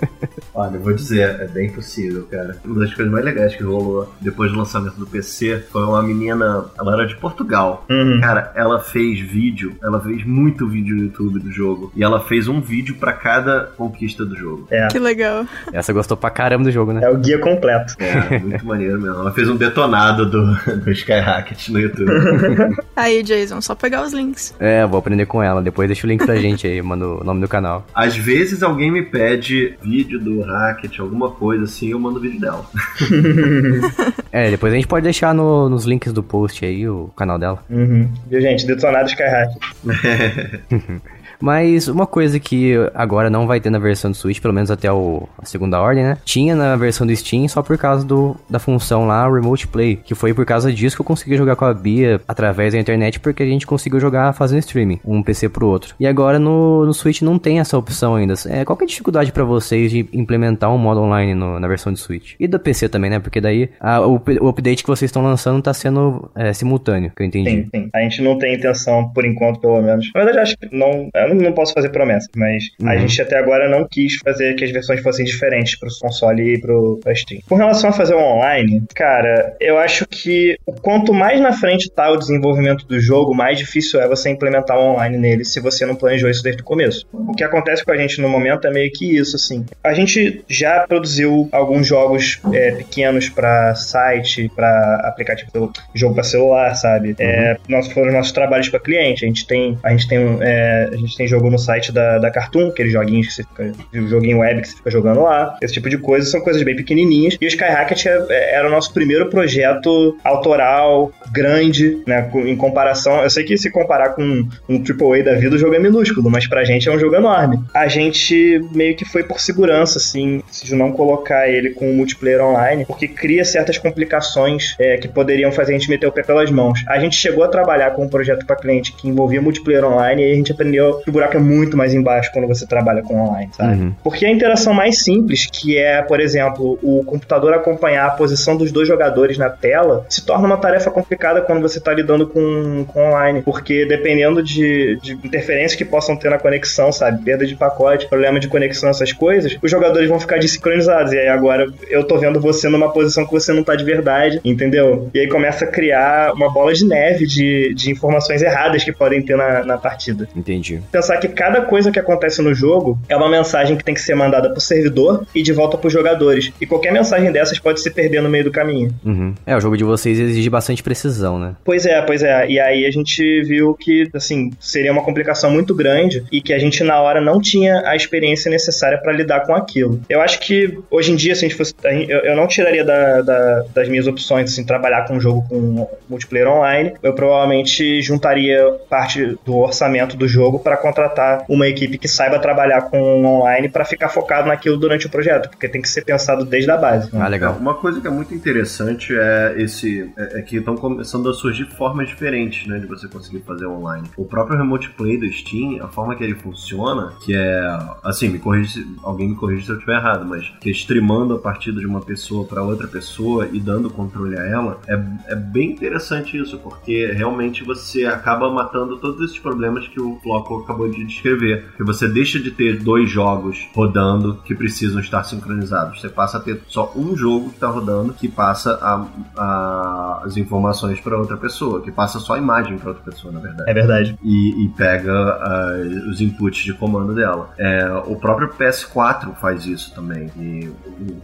[0.54, 2.56] Olha, eu vou dizer, é bem possível, cara.
[2.64, 6.64] Uma das coisas mais legais que rolou depois do lançamento do PC foi uma menina,
[6.78, 7.84] ela era de Portugal.
[7.90, 8.20] Uhum.
[8.20, 11.92] Cara, ela fez vídeo, ela fez muito vídeo no YouTube do jogo.
[11.94, 14.66] E ela fez um vídeo pra cada conquista do jogo.
[14.70, 14.88] É.
[14.88, 15.46] Que legal.
[15.72, 17.00] Essa gostou pra caramba do jogo, né?
[17.04, 17.94] É o guia completo.
[17.98, 19.18] É, muito maneiro mesmo.
[19.18, 22.10] Ela fez um detonado do, do Skyrocket no YouTube.
[22.96, 24.54] Aí, Jason, só pegar os links.
[24.58, 25.62] É, vou aprender com ela.
[25.62, 27.86] Depois deixa o link pra gente aí, manda o nome do canal.
[27.94, 32.64] Às vezes alguém me pede vídeo do Hackett, alguma coisa assim, eu mando vídeo dela.
[34.32, 37.58] É, depois a gente pode deixar no- nos links do post aí o canal dela.
[37.70, 38.06] Uhum.
[38.28, 38.66] Viu, gente?
[38.66, 39.54] Detonado Skyhack.
[41.40, 44.90] Mas uma coisa que agora não vai ter na versão do Switch, pelo menos até
[44.92, 46.18] o, a segunda ordem, né?
[46.24, 49.96] Tinha na versão do Steam só por causa do, da função lá, Remote Play.
[49.96, 53.20] Que foi por causa disso que eu consegui jogar com a Bia através da internet,
[53.20, 55.94] porque a gente conseguiu jogar fazendo streaming, um PC pro outro.
[56.00, 58.34] E agora no, no Switch não tem essa opção ainda.
[58.48, 61.68] É, qual que é a dificuldade pra vocês de implementar um modo online no- na
[61.68, 62.34] versão do Switch?
[62.38, 63.18] E do PC também, né?
[63.18, 67.22] Porque daí a- o, o update que vocês estão lançando tá sendo é, simultâneo, que
[67.22, 67.50] eu entendi.
[67.50, 67.88] Sim, sim.
[67.94, 70.10] A gente não tem intenção, por enquanto, pelo menos.
[70.14, 71.08] Na verdade, acho que não.
[71.14, 72.98] Eu não, não posso fazer promessas, mas a Uhum.
[73.00, 76.98] gente até agora não quis fazer que as versões fossem diferentes pro console e pro
[77.02, 77.40] pra Steam.
[77.48, 82.10] Com relação a fazer o online, cara, eu acho que quanto mais na frente tá
[82.10, 85.94] o desenvolvimento do jogo, mais difícil é você implementar o online nele se você não
[85.94, 87.06] planejou isso desde o começo.
[87.12, 89.64] O que acontece com a gente no momento é meio que isso, assim.
[89.82, 96.74] A gente já produziu alguns jogos é, pequenos pra site, pra aplicativo, jogo pra celular,
[96.74, 97.14] sabe?
[97.18, 99.24] É, nós foram os nossos trabalhos pra cliente.
[99.24, 102.18] A gente tem, a gente tem, um, é, a gente tem jogo no site da,
[102.18, 103.72] da Cartoon, aqueles joguinhos que você fica,
[104.08, 105.56] joguinho web que você fica jogando lá.
[105.62, 107.36] Esse tipo de coisa são coisas bem pequenininhas.
[107.40, 112.28] E o Skyrocket é- é- era o nosso primeiro projeto autoral, grande, né?
[112.34, 115.78] Em comparação, eu sei que se comparar com um AAA da vida, o jogo é
[115.78, 117.58] minúsculo, mas pra gente é um jogo enorme.
[117.74, 122.42] A gente meio que foi por segurança, assim, de não colocar ele com o multiplayer
[122.42, 126.50] online, porque cria certas complicações é, que poderiam fazer a gente meter o pé pelas
[126.50, 126.84] mãos.
[126.88, 130.32] A gente chegou a trabalhar com um projeto para cliente que envolvia multiplayer online e
[130.32, 133.50] a gente aprendeu que o buraco é muito mais embaixo quando você trabalha com online,
[133.56, 133.80] sabe?
[133.80, 133.94] Uhum.
[134.02, 138.72] Porque a interação mais simples, que é, por exemplo, o computador acompanhar a posição dos
[138.72, 143.00] dois jogadores na tela, se torna uma tarefa complicada quando você está lidando com, com
[143.00, 143.42] online.
[143.42, 147.22] Porque dependendo de, de interferências que possam ter na conexão, sabe?
[147.22, 151.12] Perda de pacote, problema de conexão, essas coisas, os jogadores vão ficar desincronizados.
[151.12, 154.40] E aí agora eu tô vendo você numa posição que você não tá de verdade,
[154.44, 155.08] entendeu?
[155.14, 159.22] E aí começa a criar uma bola de neve de, de informações erradas que podem
[159.22, 160.82] ter na, na partida Entendi.
[160.96, 164.14] Pensar que cada coisa que acontece no jogo é uma mensagem que tem que ser
[164.14, 166.52] mandada pro servidor e de volta pros jogadores.
[166.60, 168.94] E qualquer mensagem dessas pode se perder no meio do caminho.
[169.04, 169.34] Uhum.
[169.46, 171.54] É, o jogo de vocês exige bastante precisão, né?
[171.64, 172.48] Pois é, pois é.
[172.48, 176.58] E aí a gente viu que, assim, seria uma complicação muito grande e que a
[176.58, 180.00] gente na hora não tinha a experiência necessária pra lidar com aquilo.
[180.08, 181.74] Eu acho que hoje em dia, se a gente fosse.
[181.84, 185.86] Eu, eu não tiraria da- da- das minhas opções, assim, trabalhar com um jogo com
[186.08, 186.92] multiplayer online.
[187.02, 192.82] Eu provavelmente juntaria parte do orçamento do jogo pra contratar uma equipe que saiba trabalhar
[192.82, 196.70] com online pra ficar focado naquilo durante o projeto, porque tem que ser pensado desde
[196.70, 197.12] a base.
[197.12, 197.20] né?
[197.22, 197.56] Ah, legal.
[197.58, 201.66] Uma coisa que é muito interessante é esse é, é que estão começando a surgir
[201.66, 204.08] formas diferentes, né, de você conseguir fazer online.
[204.16, 208.38] O próprio Remote Play do Steam, a forma que ele funciona, que é assim, me
[208.38, 211.80] corrige se, alguém me corrige se eu estiver errado, mas que é streamando a partida
[211.80, 216.38] de uma pessoa para outra pessoa e dando controle a ela, é, é bem interessante
[216.38, 221.64] isso, porque realmente você acaba matando todos esses problemas que o Floco acabou de descrever,
[221.76, 226.00] que você deixa de ter dois jogos rodando que precisam estar sincronizados.
[226.00, 230.36] Você passa a ter só um jogo que está rodando que passa a- a- as
[230.36, 233.74] informações para outra pessoa, que passa só a imagem para outra pessoa, na verdade É
[233.74, 234.18] verdade.
[234.22, 235.72] e, e pega ah,
[236.10, 237.50] os inputs de comando dela.
[237.58, 240.30] É, o próprio PS4 faz isso também.
[240.36, 240.70] E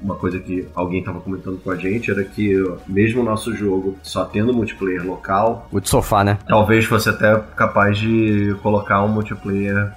[0.03, 2.55] uma coisa que alguém estava comentando com a gente era que
[2.87, 6.39] mesmo o nosso jogo só tendo multiplayer local, O de sofá, né?
[6.47, 9.33] talvez fosse até capaz de colocar um multiplayer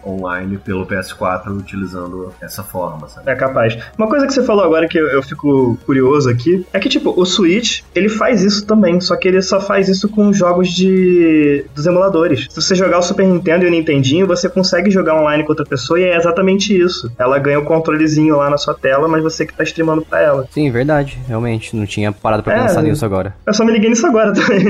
[0.05, 3.29] online pelo PS4 utilizando essa forma, sabe?
[3.29, 3.77] É capaz.
[3.97, 7.13] Uma coisa que você falou agora que eu, eu fico curioso aqui é que, tipo,
[7.15, 11.65] o Switch, ele faz isso também, só que ele só faz isso com jogos de
[11.75, 12.47] dos emuladores.
[12.49, 15.65] Se você jogar o Super Nintendo e o Nintendinho, você consegue jogar online com outra
[15.65, 17.11] pessoa e é exatamente isso.
[17.17, 20.47] Ela ganha o controlezinho lá na sua tela, mas você que tá streamando pra ela.
[20.51, 21.17] Sim, verdade.
[21.27, 21.75] Realmente.
[21.75, 23.33] Não tinha parado pra É, pensar nisso agora.
[23.45, 24.65] Eu só me liguei nisso agora também.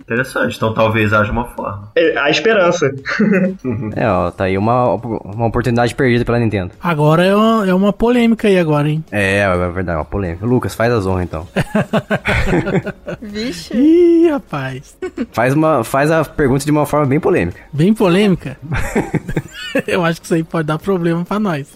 [0.00, 0.56] Interessante.
[0.56, 1.90] Então talvez haja uma forma.
[1.96, 2.90] É, A esperança.
[4.02, 6.72] É, ó, tá aí uma, uma oportunidade perdida pela Nintendo.
[6.82, 9.04] Agora é uma, é uma polêmica aí agora, hein?
[9.12, 10.44] É, é verdade, uma polêmica.
[10.44, 11.46] Lucas, faz as honras então.
[13.22, 13.72] Vixe.
[13.76, 14.96] Ih, rapaz.
[15.30, 17.60] Faz, uma, faz a pergunta de uma forma bem polêmica.
[17.72, 18.58] Bem polêmica.
[19.86, 21.68] Eu acho que isso aí pode dar problema pra nós.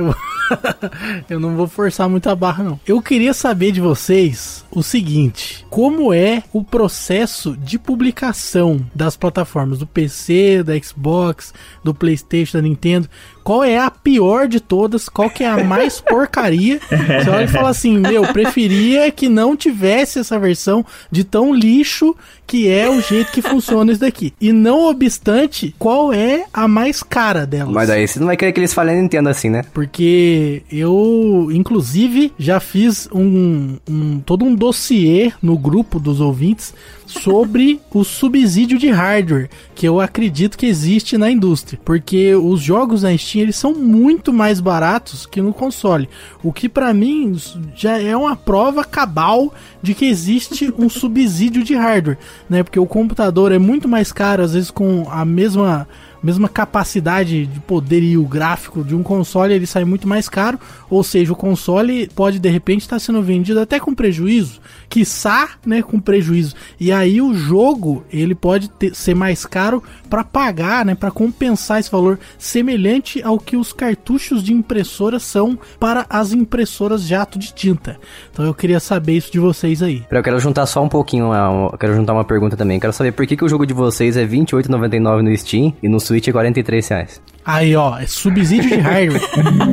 [0.00, 0.14] Eu-
[1.30, 2.80] eu não vou forçar muito a barra, não.
[2.86, 9.78] Eu queria saber de vocês o seguinte: como é o processo de publicação das plataformas
[9.78, 13.08] do PC, da Xbox, do PlayStation, da Nintendo?
[13.50, 15.08] Qual é a pior de todas?
[15.08, 16.78] Qual que é a mais porcaria?
[16.88, 22.14] Você olha e fala assim: meu, preferia que não tivesse essa versão de tão lixo
[22.46, 24.32] que é o jeito que funciona isso daqui.
[24.40, 27.74] E não obstante, qual é a mais cara delas?
[27.74, 29.64] Mas daí você não vai querer que eles falem a Nintendo assim, né?
[29.72, 36.74] Porque eu, inclusive, já fiz um, um todo um dossiê no grupo dos ouvintes
[37.10, 43.02] sobre o subsídio de hardware que eu acredito que existe na indústria, porque os jogos
[43.02, 46.08] na Steam eles são muito mais baratos que no console,
[46.42, 47.36] o que para mim
[47.74, 52.18] já é uma prova cabal de que existe um subsídio de hardware,
[52.48, 52.62] né?
[52.62, 55.88] Porque o computador é muito mais caro às vezes com a mesma
[56.22, 60.58] mesma capacidade de poderio gráfico de um console, ele sai muito mais caro.
[60.88, 65.82] Ou seja, o console pode de repente estar sendo vendido até com prejuízo, quiçá, né,
[65.82, 66.54] com prejuízo.
[66.78, 71.78] E aí o jogo ele pode ter, ser mais caro para pagar, né, para compensar
[71.78, 77.54] esse valor, semelhante ao que os cartuchos de impressora são para as impressoras jato de
[77.54, 77.96] tinta.
[78.32, 80.04] Então eu queria saber isso de vocês aí.
[80.10, 82.76] Eu quero juntar só um pouquinho, eu quero juntar uma pergunta também.
[82.76, 85.88] Eu quero saber por que, que o jogo de vocês é R$28,99 no Steam e
[85.88, 87.22] no Switch é 43 reais.
[87.44, 89.22] Aí, ó, é subsídio de hardware.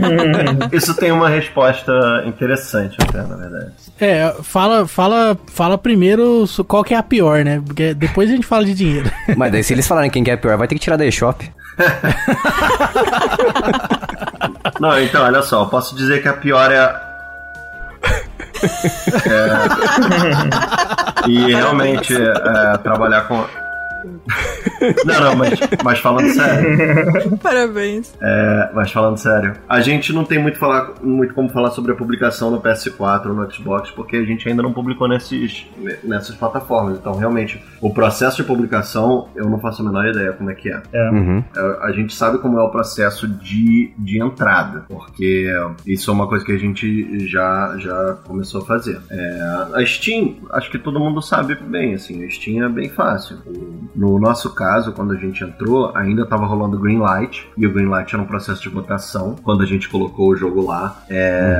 [0.71, 1.91] Isso tem uma resposta
[2.25, 3.71] interessante até, na verdade.
[3.99, 7.62] É, fala, fala, fala primeiro qual que é a pior, né?
[7.65, 9.12] Porque depois a gente fala de dinheiro.
[9.36, 11.06] Mas daí se eles falarem quem que é a pior, vai ter que tirar da
[11.06, 11.51] eShop.
[14.80, 17.01] Não, então, olha só, eu posso dizer que a pior é a...
[21.25, 21.30] é...
[21.30, 23.45] E realmente, é, trabalhar com
[25.06, 27.38] não, não, mas, mas falando sério.
[27.42, 28.13] Parabéns.
[28.22, 31.96] É, mas falando sério, a gente não tem muito, falar, muito como falar sobre a
[31.96, 35.66] publicação no PS4 ou no Xbox, porque a gente ainda não publicou nesses,
[36.04, 36.98] nessas plataformas.
[36.98, 40.70] Então, realmente, o processo de publicação, eu não faço a menor ideia como é que
[40.70, 40.82] é.
[40.94, 41.10] É.
[41.12, 41.44] Uhum.
[41.56, 45.48] É, A gente sabe como é o processo de, de entrada, porque
[45.86, 49.00] isso é uma coisa que a gente já, já começou a fazer.
[49.10, 49.40] É,
[49.76, 53.38] a Steam, acho que todo mundo sabe bem, assim, a Steam é bem fácil.
[53.46, 58.15] O- No nosso caso, quando a gente entrou, ainda estava rolando Greenlight, e o Greenlight
[58.15, 59.36] era um processo de votação.
[59.43, 61.56] Quando a gente colocou o jogo lá, é,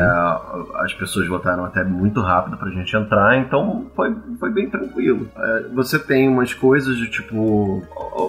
[0.80, 5.30] as pessoas votaram até muito rápido pra gente entrar, então foi, foi bem tranquilo.
[5.38, 7.84] É, você tem umas coisas de tipo.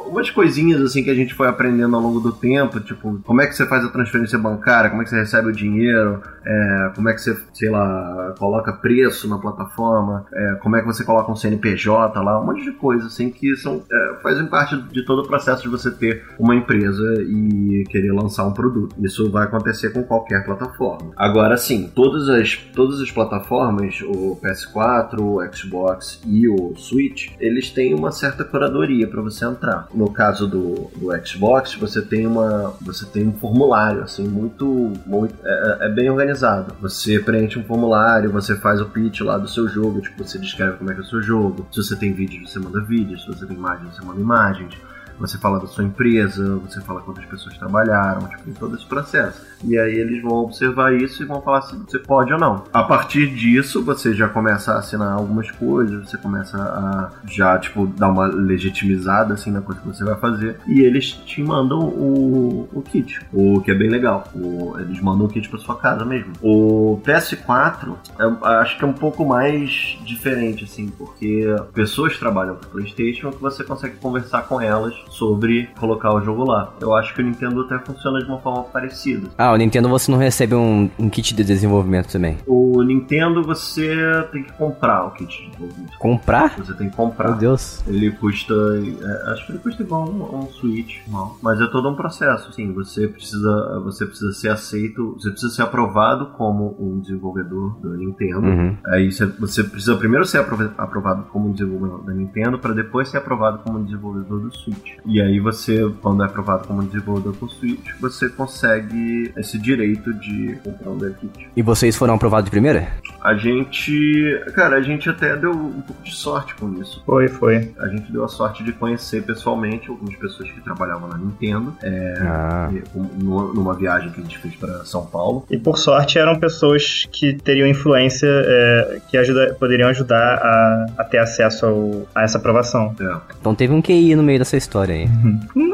[0.06, 3.46] umas coisinhas assim que a gente foi aprendendo ao longo do tempo, tipo, como é
[3.46, 7.08] que você faz a transferência bancária, como é que você recebe o dinheiro, é, como
[7.08, 11.32] é que você, sei lá, coloca preço na plataforma, é, como é que você coloca
[11.32, 15.22] um CNPJ lá, um monte de coisa assim que são, é, fazem parte de todo
[15.22, 18.94] o processo de você ter uma empresa e querer lançar um produto.
[19.02, 21.12] Isso vai acontecer com qualquer plataforma.
[21.16, 27.70] Agora sim, todas as, todas as plataformas, o PS4, o Xbox e o Switch, eles
[27.70, 29.88] têm uma certa curadoria para você entrar.
[29.94, 35.34] No caso do, do Xbox, você tem uma você tem um formulário assim muito, muito
[35.44, 36.74] é, é bem organizado.
[36.80, 40.76] Você preenche um formulário, você faz o pitch lá do seu jogo, tipo você descreve
[40.76, 41.66] como é que é o seu jogo.
[41.70, 43.22] Se você tem vídeo, você manda vídeos.
[43.22, 44.74] Se você tem imagem, você manda imagens.
[45.18, 49.47] Você fala da sua empresa, você fala quantas pessoas trabalharam, tipo, todo esse processo.
[49.64, 52.64] E aí eles vão observar isso e vão falar se você pode ou não.
[52.72, 57.86] A partir disso, você já começa a assinar algumas coisas, você começa a já, tipo,
[57.86, 60.58] dar uma legitimizada, assim, na coisa que você vai fazer.
[60.66, 64.24] E eles te mandam o, o kit, o que é bem legal.
[64.34, 66.32] O, eles mandam o kit pra sua casa mesmo.
[66.42, 72.66] O PS4, eu acho que é um pouco mais diferente, assim, porque pessoas trabalham com
[72.70, 76.72] PlayStation que você consegue conversar com elas sobre colocar o jogo lá.
[76.80, 79.28] Eu acho que o Nintendo até funciona de uma forma parecida.
[79.36, 82.38] Ah, o Nintendo você não recebe um, um kit de desenvolvimento também.
[82.46, 83.88] O Nintendo você
[84.32, 85.98] tem que comprar o kit de desenvolvimento.
[85.98, 86.56] Comprar?
[86.58, 87.30] Você tem que comprar.
[87.30, 87.82] Meu Deus.
[87.86, 88.54] Ele custa.
[88.54, 90.98] é, acho que ele custa igual um, um Switch.
[91.42, 92.52] Mas é todo um processo.
[92.52, 97.96] Sim, você precisa, você precisa ser aceito, você precisa ser aprovado como um desenvolvedor da
[97.96, 98.46] Nintendo.
[98.46, 98.76] Uhum.
[98.86, 103.58] Aí você, você precisa primeiro ser aprovado como desenvolvedor da Nintendo, para depois ser aprovado
[103.58, 104.96] como desenvolvedor do Switch.
[105.04, 110.12] E aí você, quando é aprovado como desenvolvedor com o Switch, você consegue esse direito
[110.14, 111.48] de comprar um dev kit.
[111.56, 112.88] E vocês foram aprovados de primeira?
[113.22, 114.40] A gente.
[114.54, 117.02] Cara, a gente até deu um pouco de sorte com isso.
[117.04, 117.72] Foi, foi.
[117.78, 122.14] A gente deu a sorte de conhecer pessoalmente algumas pessoas que trabalhavam na Nintendo, é,
[122.20, 122.70] Ah.
[122.72, 122.82] e-
[123.22, 125.44] numa numa viagem que a gente fez para São Paulo.
[125.50, 131.04] E por sorte eram pessoas que teriam influência, é, que ajuda, poderiam ajudar a, a
[131.04, 132.94] ter acesso ao- a essa aprovação.
[133.00, 133.16] É.
[133.40, 134.94] Então teve um QI no meio dessa história.
[134.94, 135.08] aí.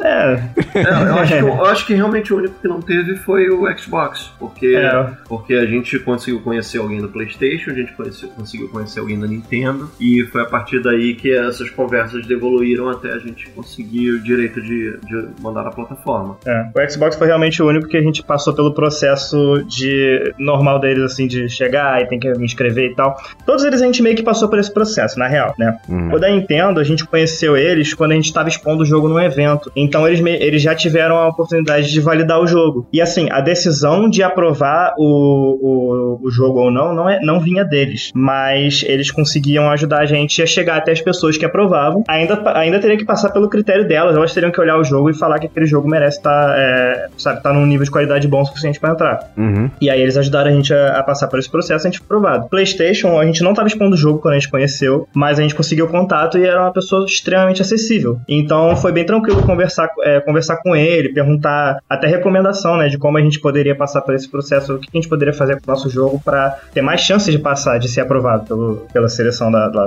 [0.02, 0.42] É.
[0.74, 3.53] É, eu, acho que, eu acho que realmente o único que não teve foi o
[3.78, 4.30] Xbox.
[4.38, 5.08] Porque, É.
[5.28, 9.26] porque a gente conseguiu conhecer alguém do PlayStation, a gente conheceu- conseguiu conhecer alguém da
[9.26, 14.22] Nintendo, e foi a partir daí que essas conversas evoluíram até a gente conseguir o
[14.22, 16.36] direito de, de mandar na plataforma.
[16.46, 16.66] É.
[16.74, 21.02] O Xbox foi realmente o único que a gente passou pelo processo de normal deles,
[21.04, 23.16] assim, de chegar e tem que me inscrever e tal.
[23.46, 25.76] Todos eles a gente meio que passou por esse processo, na real, né?
[25.88, 26.12] Hum.
[26.12, 29.20] O da Nintendo, a gente conheceu eles quando a gente estava expondo o jogo num
[29.20, 29.70] evento.
[29.76, 32.86] Então eles, eles já tiveram a oportunidade de validar o jogo.
[32.92, 37.40] E assim, a decisão de aprovar o, o, o jogo ou não, não, é, não
[37.40, 38.10] vinha deles.
[38.14, 42.02] Mas eles conseguiam ajudar a gente a chegar até as pessoas que aprovavam.
[42.08, 44.16] Ainda, ainda teria que passar pelo critério delas.
[44.16, 47.42] Elas teriam que olhar o jogo e falar que aquele jogo merece estar, é, sabe,
[47.42, 49.30] tá num nível de qualidade bom o suficiente para entrar.
[49.36, 49.70] Uhum.
[49.80, 51.98] E aí eles ajudaram a gente a, a passar por esse processo e a gente
[51.98, 52.48] foi aprovado.
[52.48, 55.54] PlayStation, a gente não estava expondo o jogo quando a gente conheceu, mas a gente
[55.54, 58.18] conseguiu contato e era uma pessoa extremamente acessível.
[58.28, 63.18] Então foi bem tranquilo conversar, é, conversar com ele, perguntar até recomendação, né, de como
[63.18, 65.74] a gente poderia passar por esse processo, o que a gente poderia fazer com o
[65.74, 69.68] nosso jogo para ter mais chances de passar, de ser aprovado pelo, pela seleção da,
[69.68, 69.86] da,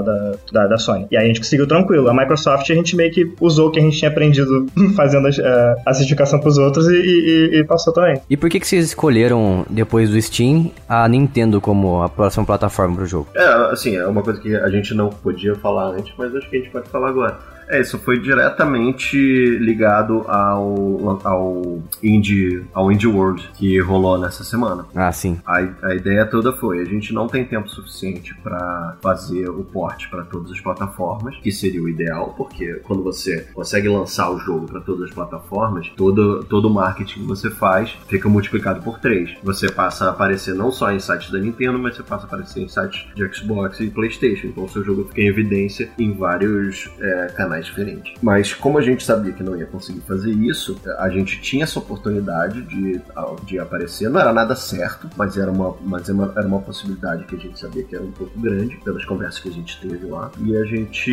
[0.51, 1.07] da, da- Sony.
[1.11, 2.07] E aí a gente conseguiu tranquilo.
[2.09, 5.39] A Microsoft a gente meio que usou o que a gente tinha aprendido fazendo as-
[5.39, 8.21] é, a certificação pros outros e, e- e- e passou também.
[8.29, 12.95] E por que, que vocês escolheram, depois do Steam, a Nintendo como a próxima plataforma
[12.95, 13.27] pro jogo?
[13.35, 16.57] É, assim, é uma coisa que a gente não podia falar antes, mas acho que
[16.57, 17.37] a gente pode falar agora.
[17.69, 19.17] É, isso foi diretamente
[19.59, 24.85] ligado ao, ao, Indie, ao Indie World que rolou nessa semana.
[24.95, 25.39] Ah, sim.
[25.45, 30.09] A, a ideia toda foi: a gente não tem tempo suficiente para fazer o porte
[30.09, 34.65] para todas as plataformas, que seria o ideal, porque quando você consegue lançar o jogo
[34.65, 39.35] para todas as plataformas, todo, todo o marketing que você faz fica multiplicado por três.
[39.43, 42.61] Você passa a aparecer não só em sites da Nintendo, mas você passa a aparecer
[42.61, 44.47] em sites de Xbox e PlayStation.
[44.47, 48.13] Então, o seu jogo fica em evidência em vários é, canais diferentes.
[48.21, 51.79] Mas, como a gente sabia que não ia conseguir fazer isso, a gente tinha essa
[51.79, 53.01] oportunidade de,
[53.45, 54.09] de aparecer.
[54.09, 57.39] Não era nada certo, mas era uma, mas era uma, era uma possibilidade que a
[57.39, 60.31] gente sabia que era um pouco grande, pelas conversas que a gente teve lá.
[60.39, 61.11] E a gente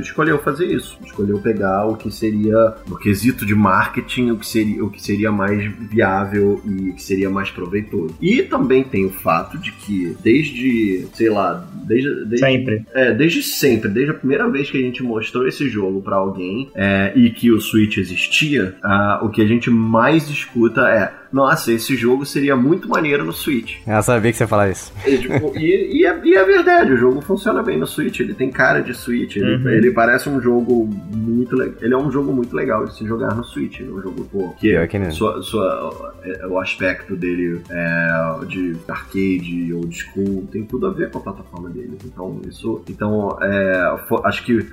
[0.00, 0.98] escolheu fazer isso.
[1.04, 5.30] Escolheu pegar o que seria, no quesito de marketing, o que seria, o que seria
[5.30, 8.14] mais viável e que seria mais proveitoso.
[8.20, 12.86] E também tem o fato de que, desde, sei lá, desde, desde Sempre.
[12.94, 16.70] é, desde sempre, desde a primeira vez que a gente mostrou esse jogo pra alguém
[16.74, 21.72] é, e que o Switch existia, ah, o que a gente mais escuta é: nossa,
[21.72, 23.76] esse jogo seria muito maneiro no Switch.
[23.86, 24.92] Eu sabia que você ia falar isso.
[25.06, 28.34] E, tipo, e- e é, e é verdade, o jogo funciona bem no Switch, ele
[28.34, 29.68] tem cara de Switch, ele, Uhum.
[29.68, 31.74] ele parece um jogo muito legal.
[31.80, 33.80] Ele é um jogo muito legal de se jogar no Switch.
[33.80, 38.74] Ele é um jogo, pô, que que sua, sua, é, o aspecto dele é, de
[38.88, 41.96] arcade, old school, tem tudo a ver com a plataforma dele.
[42.04, 42.82] Então, isso.
[42.88, 43.94] Então, é,
[44.24, 44.64] acho que é,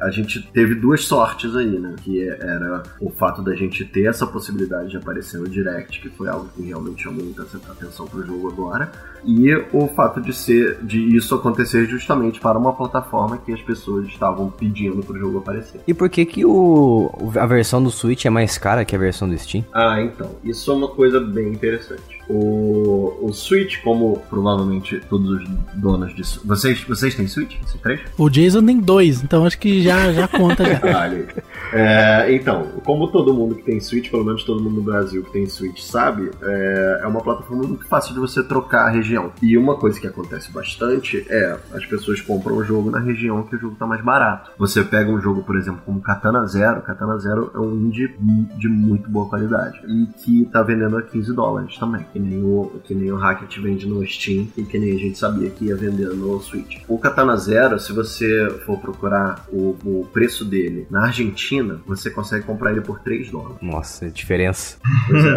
[0.00, 1.94] a gente teve duas sortes aí, né?
[2.02, 6.28] Que era o fato da gente ter essa possibilidade de aparecer no Direct, que foi
[6.28, 8.90] algo que realmente chamou muita atenção pro jogo agora,
[9.24, 14.06] e o fato de ser de isso acontecer justamente para uma plataforma que as pessoas
[14.06, 15.80] estavam pedindo pro jogo aparecer.
[15.86, 19.28] E por que que o, a versão do Switch é mais cara que a versão
[19.28, 19.64] do Steam?
[19.72, 22.11] Ah, então, isso é uma coisa bem interessante.
[22.28, 26.46] O, o Switch, como provavelmente todos os donos de Switch.
[26.46, 27.56] Vocês, vocês têm Switch?
[27.60, 28.00] Vocês três?
[28.16, 30.78] O Jason tem dois, então acho que já, já conta já.
[30.92, 31.28] Vale.
[31.72, 35.32] É, então, como todo mundo que tem Switch, pelo menos todo mundo no Brasil que
[35.32, 39.32] tem Switch sabe, é, é uma plataforma muito fácil de você trocar a região.
[39.42, 43.56] E uma coisa que acontece bastante é as pessoas compram o jogo na região que
[43.56, 44.50] o jogo tá mais barato.
[44.58, 46.82] Você pega um jogo, por exemplo, como Katana Zero.
[46.82, 48.14] Katana Zero é um indie
[48.56, 52.04] de muito boa qualidade e que tá vendendo a 15 dólares também.
[52.12, 55.18] Que nem o, que nem o Hackett vende no Steam e que nem a gente
[55.18, 56.82] sabia que ia vender no Switch.
[56.88, 62.44] O Katana Zero, se você for procurar o, o preço dele na Argentina, você consegue
[62.44, 63.58] comprar ele por 3 dólares.
[63.62, 64.76] Nossa, diferença.
[65.08, 65.32] Pois é.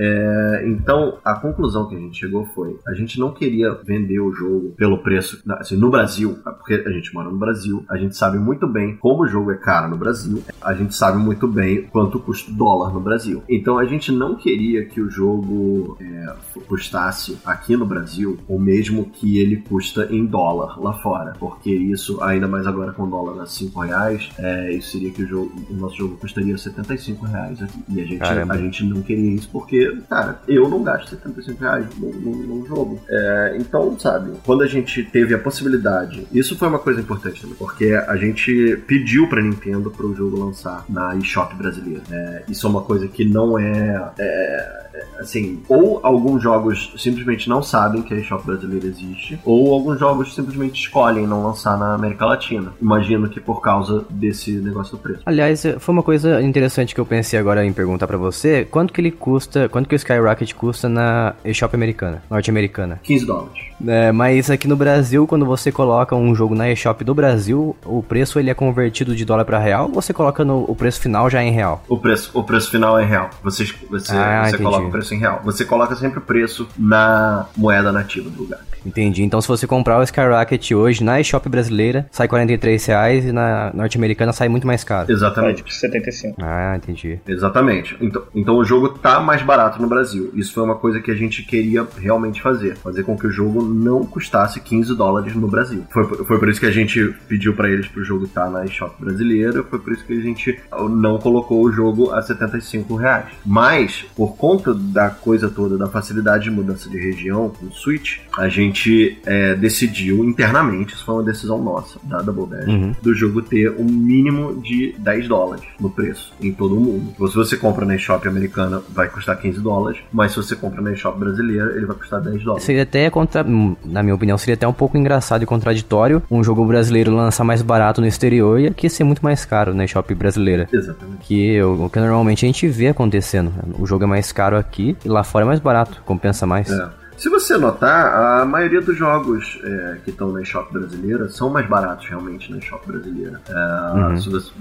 [0.00, 4.32] É, então, a conclusão que a gente chegou foi: a gente não queria vender o
[4.32, 5.42] jogo pelo preço.
[5.58, 9.22] Assim, no Brasil, porque a gente mora no Brasil, a gente sabe muito bem como
[9.22, 12.92] o jogo é caro no Brasil, a gente sabe muito bem quanto custa o dólar
[12.92, 13.42] no Brasil.
[13.48, 16.17] Então, a gente não queria que o jogo é,
[16.66, 22.22] custasse aqui no Brasil o mesmo que ele custa em dólar lá fora, porque isso,
[22.22, 25.52] ainda mais agora com o dólar a 5 reais, é, isso seria que o, jogo,
[25.70, 27.78] o nosso jogo custaria 75 reais aqui.
[27.88, 28.54] E a gente, Caramba.
[28.54, 33.00] a gente não queria isso porque, cara, eu não gasto 75 reais num, jogo.
[33.08, 37.56] É, então, sabe, quando a gente teve a possibilidade, isso foi uma coisa importante também,
[37.56, 42.02] porque a gente pediu pra Nintendo pro jogo lançar na eShop brasileira.
[42.10, 44.87] É, isso é uma coisa que não é, é,
[45.18, 50.34] assim, ou alguns jogos simplesmente não sabem que a eShop brasileira existe, ou alguns jogos
[50.34, 52.72] simplesmente escolhem não lançar na América Latina.
[52.80, 55.22] Imagino que por causa desse negócio do preço.
[55.26, 58.64] Aliás, foi uma coisa interessante que eu pensei agora em perguntar para você.
[58.64, 63.00] Quanto que ele custa, quanto que o Skyrocket custa na eShop americana, norte-americana?
[63.02, 63.67] 15 dólares.
[63.86, 68.02] É, mas aqui no Brasil, quando você coloca um jogo na eShop do Brasil, o
[68.02, 71.30] preço ele é convertido de dólar para real ou você coloca no, o preço final
[71.30, 71.82] já em real?
[71.88, 73.30] O preço, o preço final é real.
[73.42, 75.40] Você, você, ah, você coloca o preço em real.
[75.44, 78.60] Você coloca sempre o preço na moeda nativa do lugar.
[78.84, 79.22] Entendi.
[79.22, 83.70] Então, se você comprar o Skyrocket hoje na eShop brasileira, sai 43 reais e na
[83.74, 85.10] norte-americana sai muito mais caro.
[85.10, 85.58] Exatamente.
[85.58, 86.36] Tipo 75.
[86.40, 87.18] Ah, entendi.
[87.26, 87.96] Exatamente.
[88.00, 90.30] Então, então o jogo tá mais barato no Brasil.
[90.34, 92.76] Isso foi uma coisa que a gente queria realmente fazer.
[92.76, 95.84] Fazer com que o jogo não custasse 15 dólares no Brasil.
[95.90, 98.64] Foi, foi por isso que a gente pediu para eles pro jogo estar tá na
[98.64, 99.62] eShop brasileira.
[99.62, 100.58] Foi por isso que a gente
[100.90, 103.26] não colocou o jogo a 75 reais.
[103.44, 108.48] Mas, por conta da coisa toda, da facilidade de mudança de região no Switch, a
[108.48, 112.94] gente gente é, decidiu internamente, isso foi uma decisão nossa, da Double Dash, uhum.
[113.02, 117.12] do jogo ter um mínimo de 10 dólares no preço em todo o mundo.
[117.14, 120.80] Então, se você compra na eShop americana, vai custar 15 dólares, mas se você compra
[120.80, 122.64] na eShop brasileira, ele vai custar 10 dólares.
[122.64, 123.44] Seria até, contra...
[123.84, 127.62] na minha opinião, seria até um pouco engraçado e contraditório um jogo brasileiro lançar mais
[127.62, 130.68] barato no exterior e aqui ser muito mais caro na eShop brasileira.
[130.72, 131.18] Exatamente.
[131.22, 133.52] Que o que normalmente a gente vê acontecendo.
[133.78, 136.70] O jogo é mais caro aqui e lá fora é mais barato, compensa mais.
[136.70, 137.07] É.
[137.18, 141.68] Se você notar, a maioria dos jogos é, que estão na eShop brasileira são mais
[141.68, 143.40] baratos realmente na eShop brasileira.
[143.48, 144.16] É, uhum.
[144.16, 144.52] você,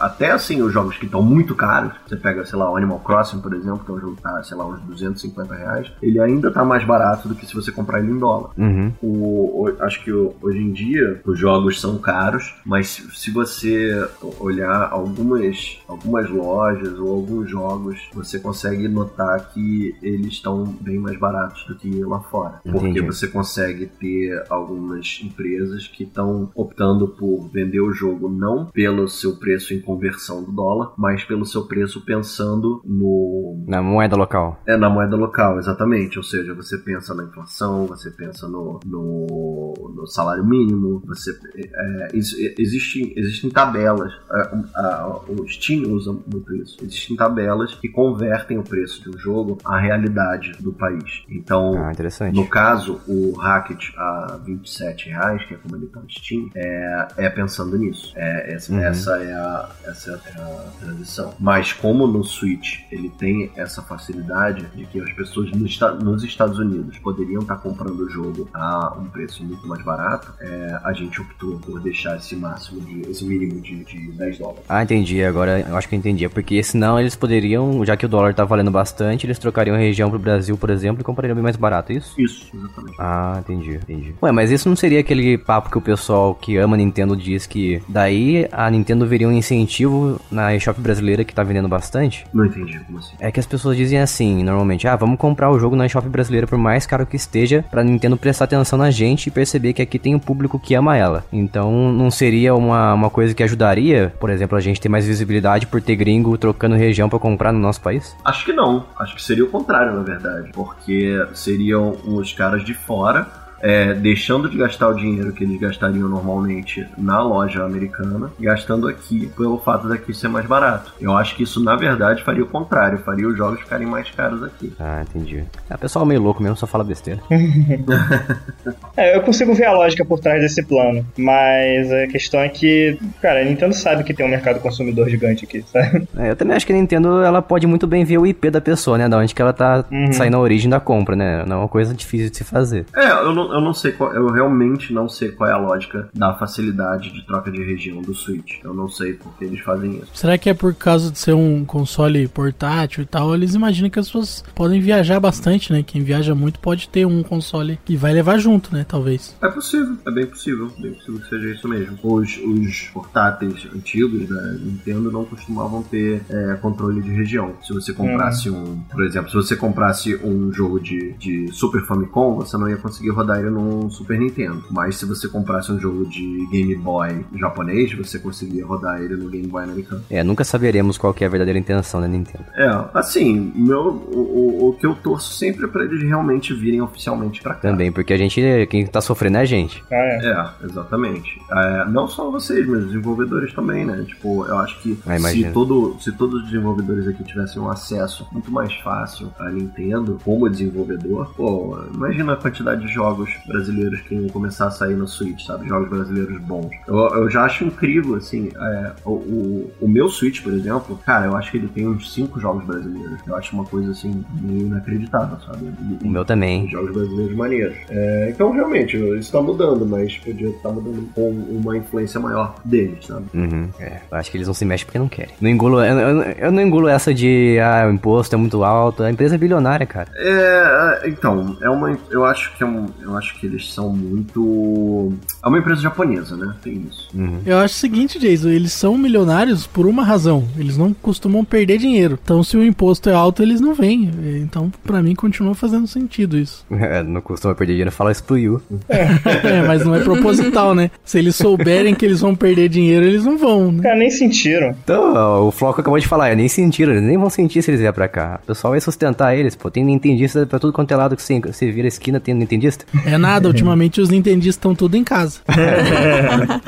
[0.00, 3.40] até assim, os jogos que estão muito caros, você pega, sei lá, o Animal Crossing,
[3.40, 6.52] por exemplo, que é um jogo que tá, sei lá, uns 250 reais, ele ainda
[6.52, 8.50] tá mais barato do que se você comprar ele em dólar.
[8.56, 8.92] Uhum.
[9.02, 14.08] O, o, acho que hoje em dia os jogos são caros, mas se, se você
[14.38, 21.18] olhar algumas, algumas lojas ou alguns jogos, você consegue notar que eles estão bem mais
[21.18, 22.60] baratos do que aqui lá fora.
[22.64, 22.84] Entendi.
[22.84, 29.08] Porque você consegue ter algumas empresas que estão optando por vender o jogo não pelo
[29.08, 33.64] seu preço em conversão do dólar, mas pelo seu preço pensando no.
[33.66, 34.60] Na moeda local.
[34.66, 36.18] É, na moeda local, exatamente.
[36.18, 41.36] Ou seja, você pensa na inflação, você pensa no, no, no salário mínimo, você.
[41.56, 44.12] É, existe, existem tabelas.
[44.30, 46.76] A, a, o Steam usa muito isso.
[46.82, 51.24] Existem tabelas que convertem o preço de um jogo à realidade do país.
[51.28, 52.34] Então, ah, interessante.
[52.34, 57.08] No caso, o Racket a 27 reais, que é como ele tá no Steam, é,
[57.16, 58.12] é pensando nisso.
[58.16, 58.80] É, essa, uhum.
[58.80, 61.34] essa, é a, essa é a transição.
[61.38, 66.98] Mas como no Switch ele tem essa facilidade de que as pessoas nos Estados Unidos
[66.98, 71.20] poderiam estar tá comprando o jogo a um preço muito mais barato, é, a gente
[71.20, 74.62] optou por deixar esse máximo de, esse mínimo de, de 10 dólares.
[74.68, 75.22] Ah, entendi.
[75.22, 76.24] Agora eu acho que eu entendi.
[76.24, 79.78] É porque senão eles poderiam, já que o dólar tá valendo bastante, eles trocariam a
[79.78, 82.14] região pro Brasil, por exemplo, e comprariam bem mais barato barato, é isso?
[82.18, 82.96] Isso, exatamente.
[82.98, 84.14] Ah, entendi, entendi.
[84.22, 87.82] Ué, mas isso não seria aquele papo que o pessoal que ama Nintendo diz que
[87.86, 92.24] daí a Nintendo veria um incentivo na eShop brasileira que tá vendendo bastante?
[92.32, 93.14] Não entendi, como assim?
[93.20, 96.46] É que as pessoas dizem assim, normalmente, ah, vamos comprar o jogo na eShop brasileira
[96.46, 99.98] por mais caro que esteja, pra Nintendo prestar atenção na gente e perceber que aqui
[99.98, 101.24] tem um público que ama ela.
[101.32, 105.66] Então, não seria uma, uma coisa que ajudaria, por exemplo, a gente ter mais visibilidade
[105.66, 108.16] por ter gringo trocando região para comprar no nosso país?
[108.24, 108.86] Acho que não.
[108.98, 110.50] Acho que seria o contrário, na verdade.
[110.52, 113.26] Porque seria seriam os caras de fora
[113.60, 119.30] é, deixando de gastar o dinheiro que eles gastariam normalmente na loja americana, gastando aqui
[119.36, 120.92] pelo fato daqui ser mais barato.
[121.00, 124.42] Eu acho que isso, na verdade, faria o contrário, faria os jogos ficarem mais caros
[124.42, 124.72] aqui.
[124.78, 125.44] Ah, entendi.
[125.68, 127.20] É, o pessoal meio louco mesmo, só fala besteira.
[128.96, 132.98] é, eu consigo ver a lógica por trás desse plano, mas a questão é que,
[133.20, 136.08] cara, a Nintendo sabe que tem um mercado consumidor gigante aqui, sabe?
[136.16, 138.60] É, eu também acho que a Nintendo, ela pode muito bem ver o IP da
[138.60, 140.12] pessoa, né, da onde que ela tá uhum.
[140.12, 142.86] saindo a origem da compra, né, não é uma coisa difícil de se fazer.
[142.96, 146.08] É, eu não, eu não sei qual, eu realmente não sei qual é a lógica
[146.14, 148.62] da facilidade de troca de região do Switch.
[148.62, 150.10] Eu não sei porque eles fazem isso.
[150.14, 153.34] Será que é por causa de ser um console portátil e tal?
[153.34, 155.82] Eles imaginam que as pessoas podem viajar bastante, né?
[155.82, 158.84] Quem viaja muito pode ter um console que vai levar junto, né?
[158.86, 159.36] Talvez.
[159.42, 161.98] É possível, é bem possível, bem possível que seja isso mesmo.
[162.02, 167.54] Os, os portáteis antigos da Nintendo não costumavam ter é, controle de região.
[167.62, 168.58] Se você comprasse hum.
[168.58, 172.76] um, por exemplo, se você comprasse um jogo de, de Super Famicom, você não ia
[172.76, 174.62] conseguir rodar ele num Super Nintendo.
[174.70, 179.28] Mas se você comprasse um jogo de Game Boy japonês, você conseguia rodar ele no
[179.28, 180.02] Game Boy americano.
[180.10, 182.44] É, nunca saberemos qual que é a verdadeira intenção da Nintendo.
[182.54, 183.80] É, assim, meu,
[184.12, 187.60] o, o, o que eu torço sempre é pra eles realmente virem oficialmente pra cá.
[187.60, 189.82] Também, porque a gente, quem tá sofrendo é a gente.
[189.90, 190.18] Ah, é.
[190.28, 191.40] É, exatamente.
[191.50, 194.04] É, não só vocês, mas os desenvolvedores também, né?
[194.06, 198.26] Tipo, eu acho que Ah, se, todo, se todos os desenvolvedores aqui tivessem um acesso
[198.32, 204.14] muito mais fácil à Nintendo como desenvolvedor, pô, imagina a quantidade de jogos brasileiros que
[204.14, 205.68] iam começar a sair no Switch, sabe?
[205.68, 206.70] Jogos brasileiros bons.
[206.86, 211.26] Eu, eu já acho incrível, assim, é, o, o, o meu Switch, por exemplo, cara,
[211.26, 213.18] eu acho que ele tem uns cinco jogos brasileiros.
[213.26, 215.66] Eu acho uma coisa, assim, meio inacreditável, sabe?
[216.02, 216.68] E- O meu também.
[216.68, 217.76] jogos brasileiros maneiros.
[217.88, 223.06] É, então, realmente, isso tá mudando, mas podia estar mudando com uma influência maior deles,
[223.06, 223.26] sabe?
[223.34, 223.68] Uhum.
[223.80, 225.34] É, eu acho que eles não se mexem porque não querem.
[225.40, 229.02] Não engulo, eu, eu- eu não engulo essa de, ah, o imposto é muito alto.
[229.02, 230.08] A empresa é bilionária, cara.
[230.16, 231.96] É, então, é uma.
[232.10, 232.86] Eu acho que é um.
[233.00, 235.12] Eu acho que eles são muito.
[235.44, 236.54] É uma empresa japonesa, né?
[236.62, 237.08] Tem isso.
[237.14, 237.40] Uhum.
[237.44, 240.46] Eu acho o seguinte, Jason, eles são milionários por uma razão.
[240.56, 242.18] Eles não costumam perder dinheiro.
[242.22, 244.10] Então, se o imposto é alto, eles não vêm.
[244.42, 246.64] Então, pra mim, continua fazendo sentido isso.
[246.88, 248.62] É, não costuma perder dinheiro, fala isso pro Yu.
[248.88, 250.90] É, mas não é proposital, né?
[251.04, 253.82] Se eles souberem que eles vão perder dinheiro, eles não vão, né?
[253.82, 254.74] Cara, nem sentiram.
[254.84, 257.80] Então, ó, o Floco acabou de falar, nem sentiram, eles nem vão sentir se eles
[257.80, 258.40] vierem pra cá.
[258.42, 259.70] O pessoal vai sustentar eles, pô.
[259.70, 262.84] Tem nintendista pra tudo quanto é lado que você, você vira a esquina, tem nintendista.
[263.08, 265.40] É nada, ultimamente os nintendistas estão tudo em casa.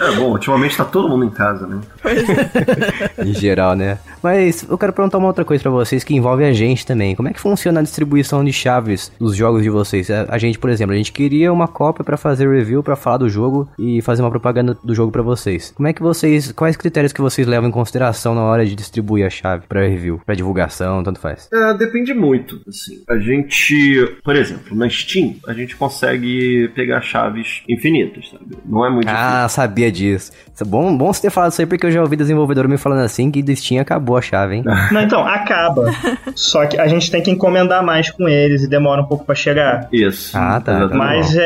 [0.01, 1.79] É, bom, ultimamente tá todo mundo em casa, né?
[3.25, 3.99] em geral, né?
[4.23, 7.15] Mas eu quero perguntar uma outra coisa pra vocês que envolve a gente também.
[7.15, 10.11] Como é que funciona a distribuição de chaves dos jogos de vocês?
[10.11, 13.29] A gente, por exemplo, a gente queria uma cópia pra fazer review, pra falar do
[13.29, 15.73] jogo e fazer uma propaganda do jogo pra vocês.
[15.75, 19.27] Como é que vocês, quais critérios que vocês levam em consideração na hora de distribuir
[19.27, 21.49] a chave pra review, pra divulgação, tanto faz?
[21.53, 23.03] É, depende muito, assim.
[23.09, 28.57] A gente, por exemplo, na Steam, a gente consegue pegar chaves infinitas, sabe?
[28.65, 30.33] Não é muito Ah, sabia disso.
[30.55, 32.77] Isso é Bom, bom você ter falado isso aí, porque eu já ouvi desenvolvedor me
[32.77, 34.65] falando assim que do Steam acabou a chave, hein?
[34.93, 35.87] Não, então, acaba.
[36.35, 39.35] Só que a gente tem que encomendar mais com eles e demora um pouco pra
[39.35, 39.89] chegar.
[39.93, 40.37] Isso.
[40.37, 40.97] Ah, tá, Exatamente.
[40.99, 41.41] Mas é,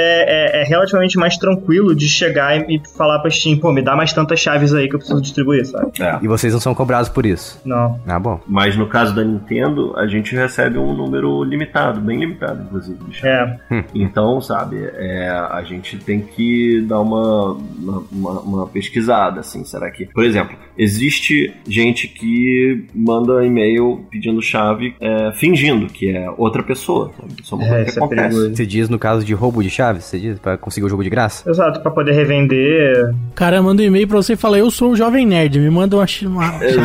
[0.59, 3.97] é- é relativamente mais tranquilo de chegar e, e falar pra Steam, pô, me dá
[3.97, 5.91] mais tantas chaves aí que eu preciso distribuir, sabe?
[6.01, 6.19] É.
[6.23, 7.61] E vocês não são cobrados por isso.
[7.65, 7.99] Não.
[8.07, 8.41] Ah, bom.
[8.47, 12.99] Mas no caso da Nintendo, a gente recebe um número limitado, bem limitado, inclusive.
[13.05, 13.59] de chaves.
[13.71, 13.85] É.
[13.95, 19.91] Então, sabe, é, a gente tem que dar uma, uma, uma- uma pesquisada, assim, será
[19.91, 20.07] que...
[20.07, 20.34] Por exemplo,
[20.77, 27.13] existe gente que manda e-mail pedindo chave é, fingindo que é outra pessoa?
[27.43, 28.23] Isso é uma É, coisa que isso é acontece.
[28.29, 28.57] perigoso.
[28.57, 30.05] Você diz no caso de roubo de chaves?
[30.05, 31.49] Você diz pra conseguir o jogo de graça?
[31.49, 33.11] Exato, pra poder revender.
[33.31, 35.71] O cara manda um e-mail pra você e fala, eu sou o Jovem Nerd, me
[35.71, 36.33] manda uma, É, chave.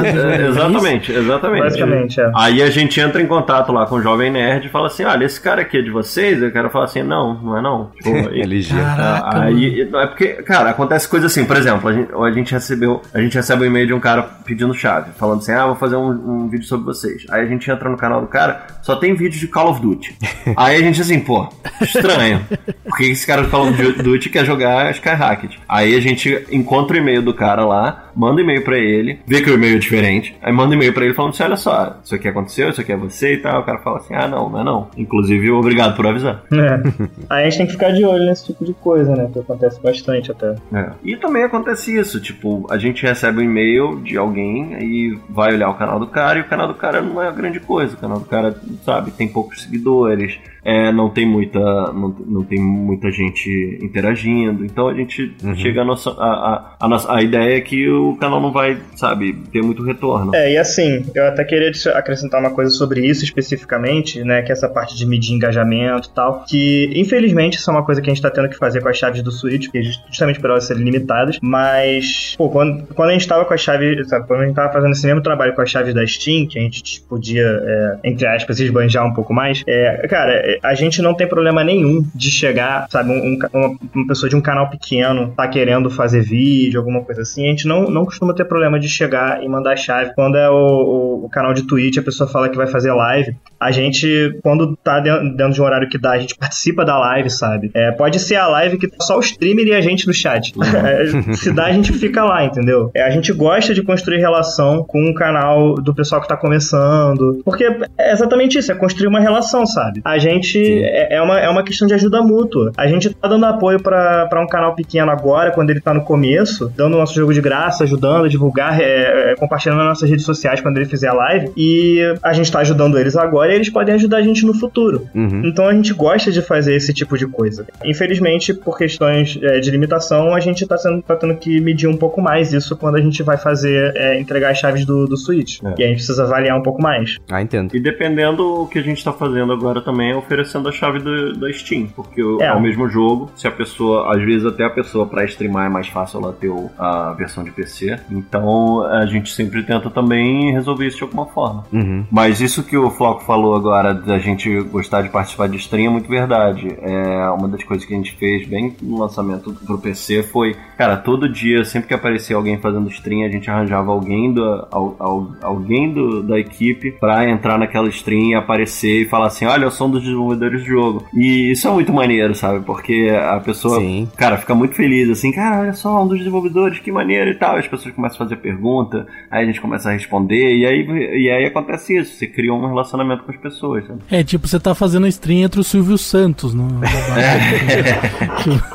[0.08, 1.64] é, exatamente, exatamente.
[1.64, 2.32] Basicamente, é.
[2.36, 5.26] Aí a gente entra em contato lá com o Jovem Nerd e fala assim: olha,
[5.26, 6.42] esse cara aqui é de vocês?
[6.42, 7.90] Eu quero falar assim: não, não é não.
[8.02, 8.84] Tipo, É ligeiro.
[8.84, 13.02] Caraca, Aí, é porque, cara, acontece coisa assim, por exemplo, a gente, a gente recebeu,
[13.14, 15.96] a gente recebe um e-mail de um cara pedindo chave, falando assim, ah, vou fazer
[15.96, 17.26] um, um vídeo sobre vocês.
[17.30, 20.16] Aí a gente entra no canal do cara, só tem vídeo de Call of Duty.
[20.56, 21.48] Aí a gente assim, pô,
[21.82, 22.46] estranho.
[22.84, 25.58] Porque esse cara do Call of Duty quer jogar Skyrocket.
[25.68, 29.42] Aí a gente encontra o e-mail do cara lá, manda um e-mail pra ele, vê
[29.42, 31.98] que o e-mail é diferente, aí manda um e-mail pra ele falando assim, olha só,
[32.04, 33.62] isso aqui aconteceu, isso aqui é você e tal.
[33.62, 34.88] O cara fala assim, ah, não, não é não.
[34.98, 36.44] Inclusive, obrigado por avisar.
[36.52, 36.82] É.
[37.30, 39.30] Aí a gente tem que ficar de olho nesse tipo de coisa, né?
[39.32, 40.56] Que acontece bastante até.
[40.74, 40.90] É.
[41.04, 45.70] E também acontece isso, tipo, a gente recebe um e-mail de alguém e vai olhar
[45.70, 47.96] o canal do cara e o canal do cara não é grande coisa.
[47.96, 52.60] O canal do cara, sabe, tem poucos seguidores, é, não tem muita não, não tem
[52.60, 54.66] muita gente interagindo.
[54.66, 58.16] Então a gente chega a nossa a, a, a nossa a ideia é que o
[58.16, 60.36] canal não vai, sabe, ter muito retorno.
[60.36, 64.42] É, e assim, eu até queria acrescentar uma coisa sobre isso especificamente, né?
[64.42, 66.44] Que é essa parte de medir engajamento e tal.
[66.48, 68.98] Que, infelizmente, isso é uma coisa que a gente tá tendo que fazer com as
[68.98, 69.68] chaves do Switch,
[70.08, 71.38] justamente por elas serem limitadas.
[71.42, 74.72] Mas, pô, quando, quando a gente tava com as chaves, sabe, quando a gente tava
[74.72, 78.28] fazendo esse mesmo trabalho com as chaves da Steam, que a gente podia, é, entre
[78.28, 82.88] aspas, esbanjar um pouco mais, é, cara, a gente não tem problema nenhum de chegar,
[82.90, 87.02] sabe, um- um uma, uma pessoa de um canal pequeno tá querendo fazer vídeo, alguma
[87.04, 90.14] coisa assim, a gente não, não costuma ter problema de chegar e mandar chave.
[90.16, 93.36] Quando é o, o- o canal de Twitch, a pessoa fala que vai fazer live,
[93.60, 96.98] a gente, quando tá dentro, dentro de um horário que dá, a gente participa da
[96.98, 97.70] live, sabe?
[97.74, 100.54] É, pode ser a live que tá só o streamer e a gente no chat.
[100.80, 102.90] É, Se dá, a gente fica lá, entendeu?
[102.94, 107.42] É, a gente gosta de construir relação com o canal do pessoal que tá começando,
[107.44, 107.66] porque
[107.98, 110.02] é exatamente isso, é construir uma relação, sabe?
[110.06, 110.39] A gente
[110.84, 112.72] é, é uma, é uma questão de ajuda mútua.
[112.78, 116.04] A gente tá dando apoio pra pra um canal pequeno agora, quando ele tá no
[116.04, 120.10] começo, dando o nosso jogo de graça, ajudando a divulgar, é, é, compartilhando nas nossas
[120.10, 121.52] redes sociais quando ele fizer a live.
[121.56, 125.08] E a gente tá ajudando eles agora e eles podem ajudar a gente no futuro.
[125.14, 125.44] Uhum.
[125.46, 127.66] Então a gente gosta de fazer esse tipo de coisa.
[127.84, 131.98] Infelizmente, por questões é, de limitação, a gente tá, sendo, tá tendo que medir um
[131.98, 135.60] pouco mais isso quando a gente vai fazer, é, entregar as chaves do, do Switch.
[135.64, 135.76] É.
[135.80, 137.18] E a gente precisa avaliar um pouco mais.
[137.30, 137.76] Ah, entendo.
[137.76, 141.34] E dependendo o que a gente tá fazendo agora também é oferecendo a chave do,
[141.34, 141.88] da Steam.
[141.96, 142.46] Porque É.
[142.46, 143.32] é o mesmo jogo.
[143.36, 146.50] Se a pessoa, às vezes até a pessoa pra streamar é mais fácil ela ter
[146.50, 147.98] o- a versão de PC.
[148.12, 151.66] Então a gente sempre tenta também resolver isso de alguma forma.
[151.74, 152.06] Uhum.
[152.12, 155.90] Mas isso que o Floco falou agora da gente gostar de participar de stream é
[155.90, 156.78] muito verdade.
[156.82, 160.96] É uma das coisas que a gente fez bem no lançamento pro PC foi, cara,
[160.98, 165.32] todo dia, sempre que aparecia alguém fazendo stream, a gente arranjava alguém do, al- al-
[165.42, 169.72] alguém do, da equipe pra entrar naquela stream e aparecer e falar assim, olha, eu
[169.72, 171.06] sou um dos desenvolvedores do jogo.
[171.14, 172.64] E isso é muito maneiro, sabe?
[172.66, 174.10] Porque a pessoa, Sim.
[174.16, 177.58] cara, fica muito feliz, assim, cara, olha só, um dos desenvolvedores, que maneiro e tal.
[177.58, 180.86] As pessoas começam a fazer pergunta, aí a gente começa a responder, e aí,
[181.24, 184.00] e aí acontece isso, você cria um relacionamento com as pessoas, sabe?
[184.10, 186.68] É, tipo, você tá fazendo stream entre o Silvio Santos no.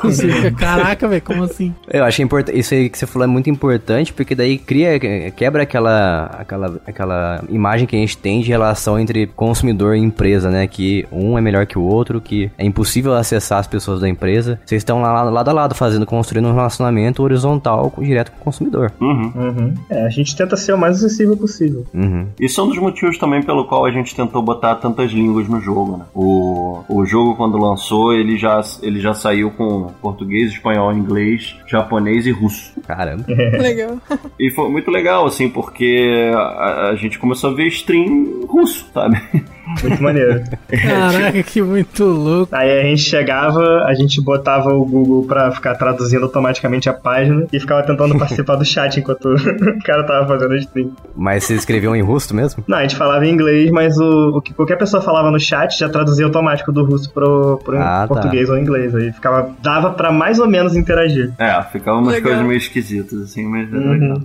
[0.03, 1.73] você fica, caraca, velho, como assim?
[1.87, 2.57] Eu achei importante.
[2.57, 4.99] Isso aí que você falou é muito importante, porque daí cria,
[5.31, 10.49] quebra aquela, aquela, aquela imagem que a gente tem de relação entre consumidor e empresa,
[10.49, 10.67] né?
[10.67, 14.59] Que um é melhor que o outro, que é impossível acessar as pessoas da empresa.
[14.65, 18.43] Vocês estão lá lado a lado fazendo, construindo um relacionamento horizontal com- direto com o
[18.43, 18.91] consumidor.
[18.99, 19.31] Uhum.
[19.35, 19.73] Uhum.
[19.89, 21.85] É, a gente tenta ser o mais acessível possível.
[21.93, 22.27] Uhum.
[22.39, 25.59] Isso é um dos motivos também pelo qual a gente tentou botar tantas línguas no
[25.61, 26.05] jogo, né?
[26.13, 32.25] O, o jogo, quando lançou, ele já, ele já saiu com português, espanhol, inglês, japonês
[32.25, 32.73] e russo.
[32.87, 33.23] Caramba.
[33.27, 33.97] Legal.
[34.39, 39.21] E foi muito legal, assim, porque a, a gente começou a ver stream russo, sabe?
[39.83, 40.43] Muito maneiro.
[40.69, 42.55] Caraca, que muito louco.
[42.55, 47.45] Aí a gente chegava, a gente botava o Google pra ficar traduzindo automaticamente a página
[47.51, 50.91] e ficava tentando participar do chat enquanto o cara tava fazendo a stream.
[51.15, 52.63] Mas vocês escreviam em russo mesmo?
[52.67, 55.77] Não, a gente falava em inglês, mas o, o que qualquer pessoa falava no chat
[55.77, 58.07] já traduzia automático do russo pro, pro Ah, tá.
[58.07, 58.93] português ou inglês.
[58.95, 61.31] Aí ficava, dava pra mais ou menos interagir.
[61.37, 62.29] É, ficavam umas Legal.
[62.31, 63.91] coisas meio esquisitas, assim, mas é Uhum.
[63.91, 64.17] legal.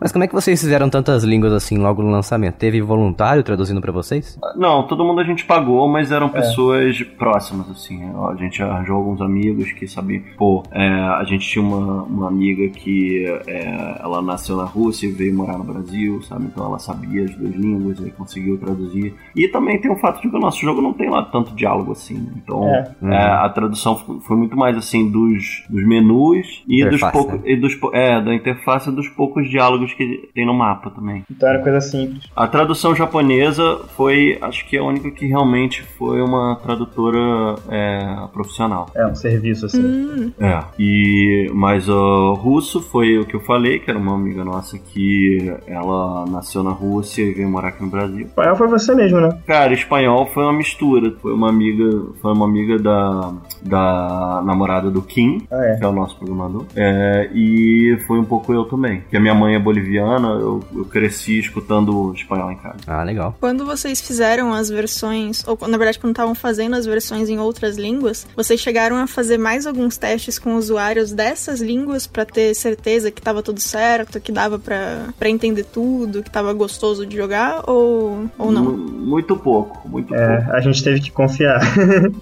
[0.00, 2.54] Mas como é que vocês fizeram tantas línguas assim logo no lançamento?
[2.56, 4.38] Teve voluntário traduzindo pra vocês?
[4.56, 8.00] Não, todo mundo a gente pagou, mas eram pessoas próximas, assim.
[8.30, 10.22] A gente arranjou alguns amigos que sabiam.
[10.36, 15.12] Pô, é, a gente tinha uma, uma amiga que é, ela nasceu na Rússia e
[15.12, 16.46] veio morar no Brasil, sabe?
[16.46, 19.14] Então ela sabia as duas línguas e conseguiu traduzir.
[19.36, 21.92] E também tem o fato de que o nosso jogo não tem lá tanto diálogo
[21.92, 22.28] assim.
[22.36, 22.94] Então É.
[23.02, 27.34] é, a tradução foi- muito mais assim dos, dos menus e dos poucos.
[27.34, 27.40] né?
[27.44, 31.24] E dos, é, da interface e dos poucos diálogos que tem no mapa também.
[31.30, 32.24] Então era coisa simples.
[32.34, 38.88] A tradução japonesa foi, acho que a única que realmente foi uma tradutora é, profissional.
[38.94, 39.82] É, um serviço assim.
[39.84, 40.60] Hum, É.
[40.78, 45.52] E mas o russo foi o que eu falei, que era uma amiga nossa que
[45.66, 48.26] ela nasceu na Rússia e veio morar aqui no Brasil.
[48.26, 49.38] Espanhol foi você mesmo, né?
[49.46, 51.12] Cara, espanhol foi uma mistura.
[51.20, 51.84] Foi uma amiga,
[52.20, 55.76] foi uma amiga da, da namorada do Kim, Ah, é.
[55.76, 56.64] que é o nosso programador.
[56.76, 59.00] É, e foi um pouco eu também.
[59.00, 62.76] Porque a minha mãe é boliviana, eu, eu cresci escutando espanhol em casa.
[62.86, 63.34] Ah, legal.
[63.40, 67.76] Quando vocês fizeram as versões, ou na verdade quando estavam fazendo as versões em outras
[67.76, 73.10] línguas, vocês chegaram a fazer mais alguns testes com usuários dessas línguas pra ter certeza
[73.10, 77.68] que tava tudo certo, que dava pra pra entender tudo, que tava gostoso de jogar
[77.68, 78.64] ou, ou não?
[78.64, 78.76] Mu-
[79.10, 80.52] Muito pouco, muito É, pouco.
[80.56, 81.60] a gente teve que confiar.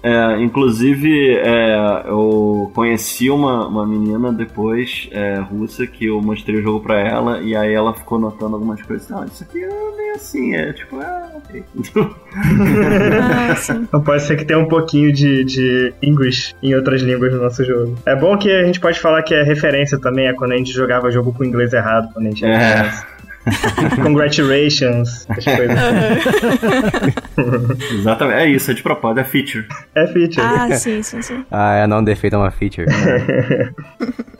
[0.01, 6.61] É, inclusive, é, eu conheci uma, uma menina depois, é, russa, que eu mostrei o
[6.61, 9.07] jogo pra ela, e aí ela ficou notando algumas coisas.
[9.09, 11.63] Não, isso aqui é meio assim, é tipo, ah, ok.
[12.35, 13.85] Ah, sim.
[13.87, 17.63] Então pode ser que tenha um pouquinho de, de English em outras línguas no nosso
[17.65, 17.95] jogo.
[18.05, 20.71] É bom que a gente pode falar que é referência também é quando a gente
[20.71, 23.18] jogava jogo com inglês errado, quando a gente era É.
[24.01, 25.79] Congratulations, coisas.
[27.91, 29.65] Exatamente, é isso, é de propósito, é feature.
[29.95, 30.41] É feature.
[30.41, 31.45] Ah, sim, sim, sim.
[31.51, 32.87] Ah, é não defeito é uma feature.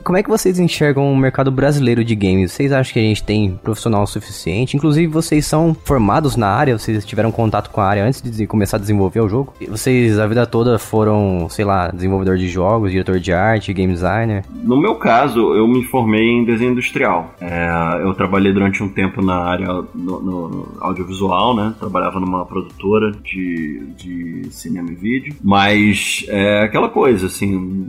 [0.04, 2.52] Como é que vocês enxergam o mercado brasileiro de games?
[2.52, 4.76] Vocês acham que a gente tem profissional suficiente?
[4.76, 6.78] Inclusive, vocês são formados na área?
[6.78, 9.54] Vocês tiveram contato com a área antes de começar a desenvolver o jogo?
[9.68, 14.44] Vocês a vida toda foram, sei lá, desenvolvedor de jogos, diretor de arte, game designer?
[14.64, 17.34] No meu caso, eu me formei em desenho industrial.
[17.40, 21.76] É, eu trabalhei durante um tempo na área no, no audiovisual, né?
[21.80, 25.36] Trabalhava numa produtora de, de cinema e vídeo.
[25.44, 27.88] Mas é aquela coisa, assim,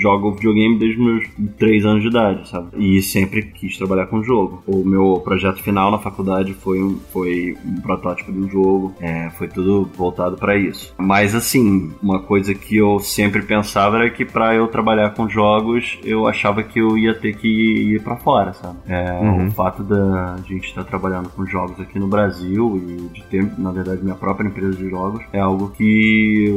[0.00, 1.24] jogo videogame desde meus
[1.58, 2.68] 3 anos de idade, sabe?
[2.76, 4.62] E sempre quis trabalhar com jogo.
[4.66, 9.30] O meu projeto final na faculdade foi um, foi um protótipo de um jogo, é,
[9.30, 10.94] foi tudo voltado para isso.
[10.98, 15.98] Mas assim, uma coisa que eu sempre pensava era que para eu trabalhar com jogos,
[16.04, 18.78] eu achava que eu ia ter que ir para fora, sabe?
[18.86, 19.48] É, uhum.
[19.48, 23.48] O fato da gente estar tá trabalhando com jogos aqui no Brasil e de ter,
[23.58, 26.54] na verdade, minha própria empresa de jogos é algo que,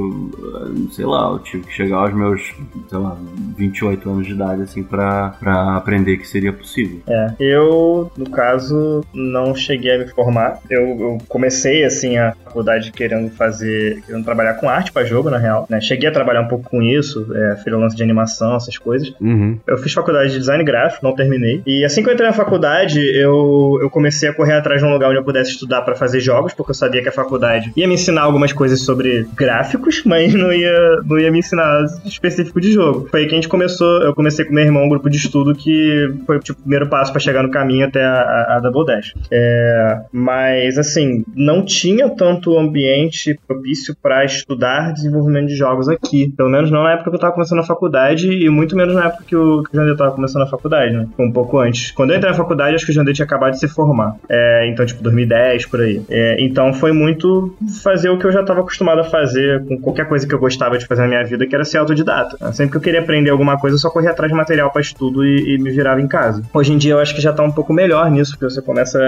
[0.92, 2.54] sei lá, eu tive que chegar aos meus,
[2.90, 3.18] sei lá,
[3.58, 7.02] 28 anos de idade, assim, pra, pra aprender que seria possível.
[7.08, 10.60] É, eu, no caso, não cheguei a me formar.
[10.70, 15.38] Eu, eu comecei, assim, a faculdade querendo fazer, querendo trabalhar com arte para jogo, na
[15.38, 15.80] real, né?
[15.82, 19.14] Cheguei a trabalhar um pouco com isso, é, freelance de animação, essas coisas.
[19.20, 19.58] Uhum.
[19.66, 21.62] Eu fiz faculdade de design gráfico, não terminei.
[21.66, 24.92] E assim que eu entrei na faculdade, eu, eu comecei a correr atrás de um
[24.92, 27.88] lugar onde eu pudesse estudar para fazer jogos, porque eu sabia que a faculdade ia
[27.88, 32.72] me ensinar algumas coisas sobre gráficos, mas não ia, não ia me ensinar específico de
[32.72, 33.08] jogo.
[33.10, 35.54] Foi aí que a gente começou, eu comecei com meu irmão um grupo de estudo
[35.54, 38.86] que foi tipo, o primeiro passo para chegar no caminho até a, a, a Double
[38.86, 39.14] Dash.
[39.32, 46.32] É, mas assim, não tinha tanto ambiente propício para estudar desenvolvimento de jogos aqui.
[46.36, 49.06] Pelo menos não na época que eu tava começando a faculdade e muito menos na
[49.06, 51.08] época que o, que o Jandê tava começando a faculdade, né?
[51.18, 51.92] Um pouco antes.
[51.92, 54.16] Quando eu entrei na faculdade, acho que o Jandê tinha acabado de se formar.
[54.30, 56.02] É, então, tipo, 2010, por aí.
[56.10, 60.08] É, então foi muito fazer o que eu já tava acostumado a fazer com qualquer
[60.08, 62.38] coisa que eu gostava de fazer na minha vida, que era ser autodidata.
[62.54, 65.26] Sempre que eu queria aprender alguma coisa, eu só corria atrás de material para estudo
[65.26, 66.42] e, e, me virava em casa.
[66.54, 69.00] Hoje em dia eu acho que já tá um pouco melhor nisso, porque você começa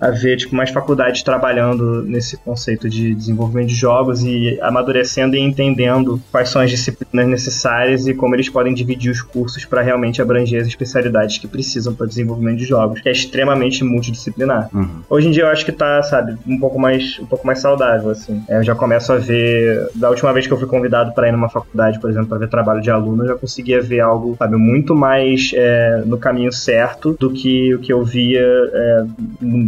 [0.00, 5.36] a, a ver, tipo, mais faculdades trabalhando nesse conceito de desenvolvimento de jogos e amadurecendo
[5.36, 9.82] e entendendo quais são as disciplinas necessárias e como eles podem dividir os cursos para
[9.82, 14.68] realmente abranger as especialidades que precisam para desenvolvimento de jogos, que é extremamente multidisciplinar.
[14.74, 15.02] Uhum.
[15.08, 18.10] Hoje em dia eu acho que tá, sabe, um pouco mais, um pouco mais saudável,
[18.10, 18.42] assim.
[18.48, 21.32] É, eu já começo a ver, da última vez que eu fui convidado para ir
[21.32, 24.56] numa faculdade, por exemplo, para ver trabalho de aluno, eu já conseguia ver algo, sabe,
[24.56, 29.04] muito mais é, no caminho certo do que o que eu via é,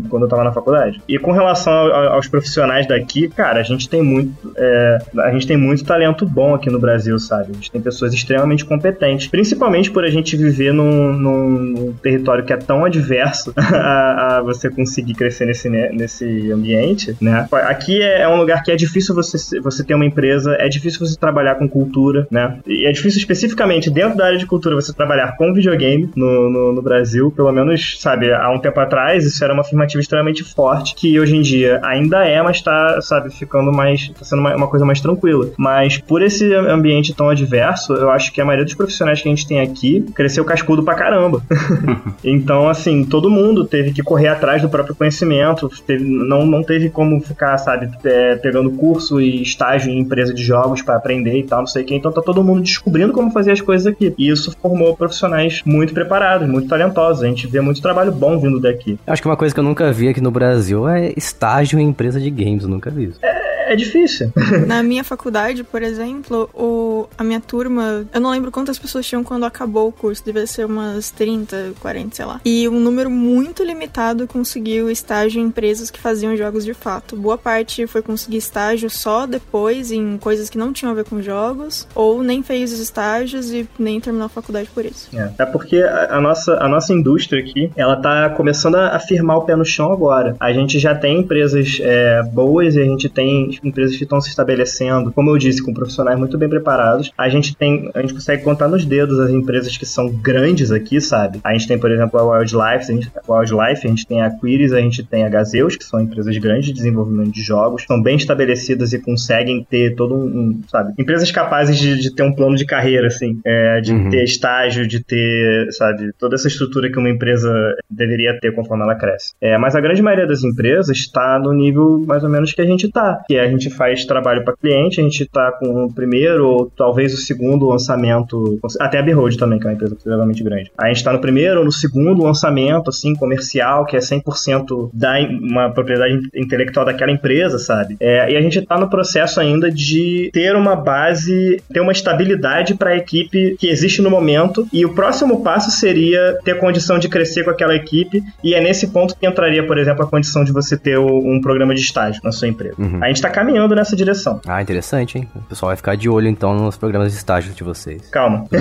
[0.09, 1.01] quando eu tava na faculdade.
[1.09, 5.57] E com relação aos profissionais daqui, cara, a gente tem muito, é, a gente tem
[5.57, 7.51] muito talento bom aqui no Brasil, sabe?
[7.51, 12.53] A gente tem pessoas extremamente competentes, principalmente por a gente viver num, num território que
[12.53, 17.47] é tão adverso a, a, você conseguir crescer nesse, nesse ambiente, né?
[17.53, 21.07] Aqui é, é um lugar que é difícil você, você ter uma empresa, é difícil
[21.07, 22.59] você trabalhar com cultura, né?
[22.67, 26.73] E é difícil especificamente dentro da área de cultura você trabalhar com videogame no, no,
[26.73, 30.95] no Brasil, pelo menos, sabe, há um tempo atrás isso era uma afirmativa extremamente forte,
[30.95, 34.69] que hoje em dia ainda é, mas tá, sabe, ficando mais, tá sendo uma, uma
[34.69, 35.51] coisa mais tranquila.
[35.57, 39.31] Mas por esse ambiente tão adverso, eu acho que a maioria dos profissionais que a
[39.31, 41.43] gente tem aqui cresceu cascudo pra caramba.
[42.25, 46.89] então, assim, todo mundo teve que correr atrás do próprio conhecimento, teve, não, não teve
[46.89, 51.43] como ficar, sabe, é, pegando curso e estágio em empresa de jogos para aprender e
[51.43, 51.95] tal, não sei o que.
[51.95, 54.15] Então tá todo mundo descobrindo como fazer as coisas aqui.
[54.17, 57.25] E isso formou profissionais muito preparados, muito talentosos.
[57.25, 58.99] A gente vê muito trabalho bom vindo daqui.
[59.07, 62.21] Acho que uma coisa que eu nunca vi aqui no Brasil é estágio em empresa
[62.21, 63.19] de games, eu nunca vi isso.
[63.23, 64.33] É, é difícil.
[64.67, 69.25] Na minha faculdade, por exemplo, o, a minha turma, eu não lembro quantas pessoas tinham
[69.25, 72.41] quando acabou o curso, devia ser umas 30, 40, sei lá.
[72.45, 77.17] E um número muito limitado conseguiu estágio em empresas que faziam jogos de fato.
[77.17, 81.21] Boa parte foi conseguir estágio só depois em coisas que não tinham a ver com
[81.21, 85.09] jogos, ou nem fez os estágios e nem terminou a faculdade por isso.
[85.15, 89.01] É, é porque a, a nossa, a nossa indústria aqui, ela tá começando a, a
[89.01, 90.37] firmar o pé no chão agora.
[90.39, 94.29] A gente já tem empresas é, boas e a gente tem empresas que estão se
[94.29, 97.11] estabelecendo, como eu disse, com profissionais muito bem preparados.
[97.17, 101.01] A gente tem, a gente consegue contar nos dedos as empresas que são grandes aqui,
[101.01, 101.41] sabe?
[101.45, 104.31] A gente tem, por exemplo, a Wildlife, a gente, a Wildlife, a gente tem a
[104.31, 108.03] Quiris, a gente tem a Gazeus, que são empresas grandes de desenvolvimento de jogos, são
[108.03, 110.93] bem estabelecidas e conseguem ter todo um, um sabe?
[110.99, 114.11] Empresas capazes de, de, ter um plano de carreira, assim, é, de uhum.
[114.11, 117.51] ter estágio, de ter, sabe, toda essa estrutura que uma empresa
[117.91, 119.35] deveria ter conforme ela cresce.
[119.41, 122.67] É, mas a grande maioria das empresas está no nível mais ou menos que a
[122.67, 125.93] gente está, que é a gente faz trabalho para cliente, a gente está com o
[125.93, 130.43] primeiro ou talvez o segundo lançamento, até a Behold também, que é uma empresa consideravelmente
[130.43, 130.71] grande.
[130.79, 135.17] A gente está no primeiro ou no segundo lançamento, assim, comercial, que é 100% da
[135.41, 137.97] uma propriedade intelectual daquela empresa, sabe?
[138.01, 142.75] É, e a gente está no processo ainda de ter uma base, ter uma estabilidade
[142.75, 147.09] para a equipe que existe no momento, e o próximo passo seria ter condição de
[147.09, 150.53] crescer com aquela equipe, e é nesse ponto que entraria, por exemplo, a condição de
[150.53, 152.75] você ter um programa de estágio na sua empresa.
[152.79, 153.03] Uhum.
[153.03, 154.41] A gente está caminhando nessa direção.
[154.47, 155.29] Ah, interessante, hein?
[155.35, 158.09] O pessoal vai ficar de olho então nos programas de estágio de vocês.
[158.09, 158.47] Calma.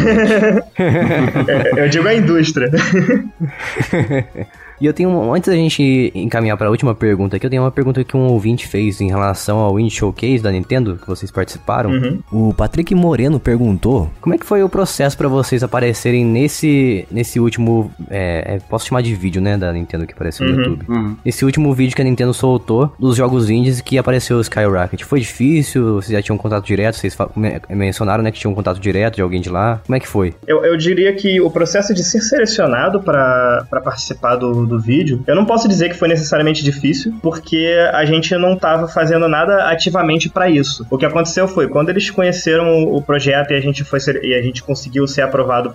[0.77, 2.69] É, eu digo a indústria.
[4.79, 7.71] E eu tenho, antes da gente encaminhar para a última pergunta aqui, eu tenho uma
[7.71, 11.91] pergunta que um ouvinte fez em relação ao Indie Showcase da Nintendo, que vocês participaram.
[11.91, 12.19] Uhum.
[12.31, 17.39] O Patrick Moreno perguntou, como é que foi o processo para vocês aparecerem nesse, nesse
[17.39, 20.59] último, é, é, posso chamar de vídeo, né, da Nintendo que apareceu no Uhum.
[20.59, 20.85] YouTube.
[20.87, 21.15] Uhum.
[21.25, 25.03] Esse último vídeo que a Nintendo soltou dos jogos indies que apareceu o Skyrocket.
[25.03, 25.95] Foi difícil?
[25.95, 26.95] Vocês já tinham contato direto?
[26.95, 27.15] Vocês
[27.69, 29.81] mencionaram, né, que tinham contato direto de alguém de lá.
[29.85, 30.33] Como é que foi?
[30.47, 35.35] Eu, eu diria que o processo de ser selecionado para participar do, do vídeo, eu
[35.35, 40.29] não posso dizer que foi necessariamente difícil, porque a gente não estava fazendo nada ativamente
[40.29, 40.85] para isso.
[40.89, 44.33] O que aconteceu foi, quando eles conheceram o, projeto e a gente foi ser- e
[44.33, 45.73] a gente conseguiu ser aprovado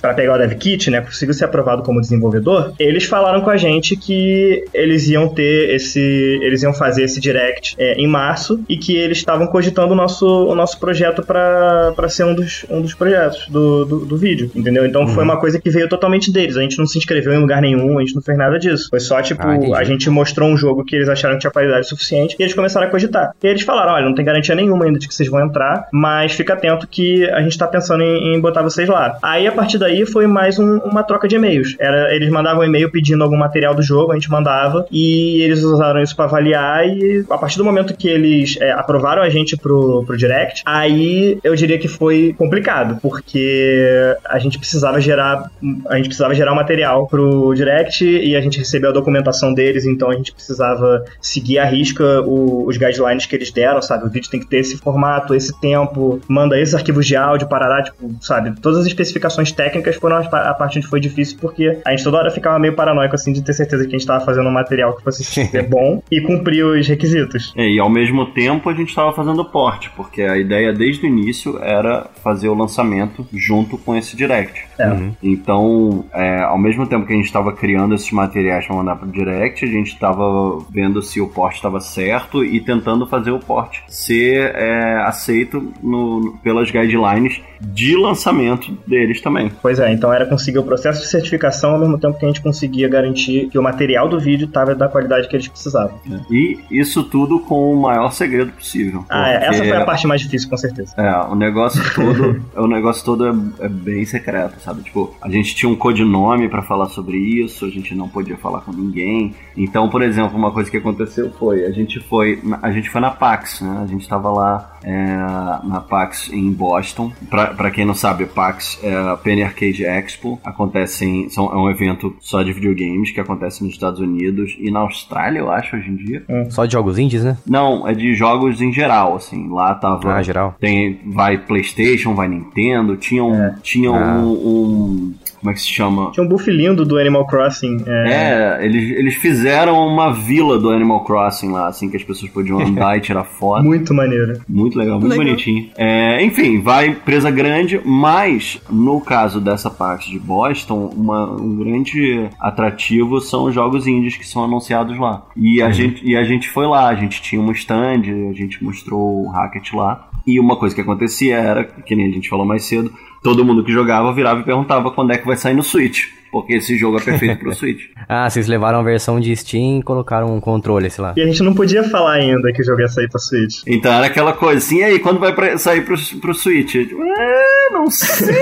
[0.00, 3.56] para pegar o dev kit, né, conseguiu ser aprovado como desenvolvedor, eles falaram com a
[3.56, 6.00] gente que eles iam ter esse,
[6.42, 10.26] eles iam fazer esse direct é, em março e que eles estavam cogitando o nosso,
[10.26, 14.86] o nosso projeto para ser um dos, um dos projetos do, do, do vídeo, entendeu?
[14.86, 16.56] Então foi uma coisa que veio totalmente deles.
[16.56, 18.88] A gente não se inscreveu em lugar nenhum, a gente não fez nada disso.
[18.90, 19.42] Foi só, tipo,
[19.74, 22.54] Ah, a gente mostrou um jogo que eles acharam que tinha qualidade suficiente e eles
[22.54, 23.32] começaram a cogitar.
[23.42, 26.32] E eles falaram: olha, não tem garantia nenhuma ainda de que vocês vão entrar, mas
[26.32, 29.16] fica atento que a gente tá pensando em, em botar vocês lá.
[29.22, 31.76] Aí a partir daí foi mais um- uma troca de e-mails.
[31.78, 35.62] Era, eles mandavam um e-mail pedindo algum material do jogo, a gente mandava e eles
[35.62, 39.56] usaram isso pra avaliar e a partir do momento que eles é, aprovaram a gente
[39.56, 45.50] pro, pro direct, aí eu diria que foi complicado, porque a gente precisava gerar
[45.88, 47.69] a gente precisava gerar um material pro direct
[48.04, 52.66] e a gente recebeu a documentação deles, então a gente precisava seguir à risca o-
[52.66, 54.06] os guidelines que eles deram, sabe?
[54.06, 57.82] O vídeo tem que ter esse formato, esse tempo, manda esses arquivos de áudio, parará,
[57.82, 58.58] tipo, sabe?
[58.60, 62.04] Todas as especificações técnicas foram a pa- a parte onde foi difícil, porque a gente
[62.04, 64.52] toda hora ficava meio paranoico, assim, de ter certeza que a gente tava fazendo um
[64.52, 67.52] material que fosse ser bom e cumprir os requisitos.
[67.56, 71.08] É, e ao mesmo tempo a gente estava fazendo porte, porque a ideia desde o
[71.08, 74.64] início era fazer o lançamento junto com esse direct.
[74.78, 74.86] É.
[74.88, 75.12] Uhum.
[75.22, 79.06] Então, é, ao mesmo tempo que a gente estava criando esses materiais para mandar pro
[79.10, 83.82] direct, a gente estava vendo se o porte estava certo e tentando fazer o porte
[83.88, 89.52] ser é, aceito no- pelas guidelines de lançamento deles também.
[89.60, 92.40] Pois é, então era conseguir o processo de certificação ao mesmo tempo que a gente
[92.40, 95.98] conseguia garantir que o material do vídeo estava da qualidade que eles precisavam.
[96.30, 99.04] E isso tudo com o maior segredo possível.
[99.10, 100.94] Ah, é, essa foi a parte mais difícil, com certeza.
[100.96, 104.82] É, o negócio todo, o negócio todo é, é bem secreto, sabe?
[104.82, 108.60] Tipo, a gente tinha um codinome pra falar sobre isso, a gente não podia falar
[108.60, 109.34] com ninguém.
[109.56, 113.10] Então, por exemplo, uma coisa que aconteceu foi, a gente foi, a gente foi na
[113.10, 113.80] PAX, né?
[113.82, 115.16] A gente tava lá é,
[115.64, 117.12] na PAX em Boston.
[117.28, 120.40] Pra, pra quem não sabe, PAX é a Penny Arcade Expo.
[120.44, 124.70] Acontece em, são, é um evento só de videogames que acontece nos Estados Unidos e
[124.70, 126.24] na Austrália, eu acho, hoje em dia.
[126.50, 127.36] Só de jogos indies, né?
[127.46, 129.48] Não, é de jogos em geral, assim.
[129.50, 130.14] Lá tava.
[130.14, 130.54] Ah, geral.
[130.60, 133.34] Tem, vai PlayStation, vai Nintendo, tinha um.
[133.34, 133.54] É.
[133.62, 134.16] Tinha Ah.
[134.18, 136.10] um, um- Como é que se chama?
[136.12, 137.78] Tinha um buff lindo do Animal Crossing.
[137.86, 142.30] É, É, eles, eles fizeram uma vila do Animal Crossing lá, assim, que as pessoas
[142.30, 143.64] podiam andar e tirar foto.
[143.64, 144.40] Muito maneiro.
[144.48, 145.24] Muito legal, muito Legal.
[145.26, 145.70] bonitinho.
[145.78, 152.28] É, enfim, vai empresa grande, mas no caso dessa parte de Boston, uma- um grande
[152.38, 155.22] atrativo são os jogos indies que são anunciados lá.
[155.36, 158.62] E a, gente, e a gente foi lá, a gente tinha um stand, a gente
[158.62, 160.08] mostrou o Hackett lá.
[160.26, 163.64] E uma coisa que acontecia era, que nem a gente falou mais cedo, todo mundo
[163.64, 166.04] que jogava virava e perguntava quando é que vai sair no Switch.
[166.32, 167.86] Porque esse jogo é perfeito pro Switch.
[168.08, 171.12] Ah, vocês levaram a versão de Steam e colocaram um controle, sei lá.
[171.16, 173.62] E a gente não podia falar ainda que o jogo ia sair pra Switch.
[173.66, 176.76] Então era aquela coisa assim, e aí, quando vai pra- sair pro, pro Switch?
[176.76, 178.32] Eu, tipo, é, não sei.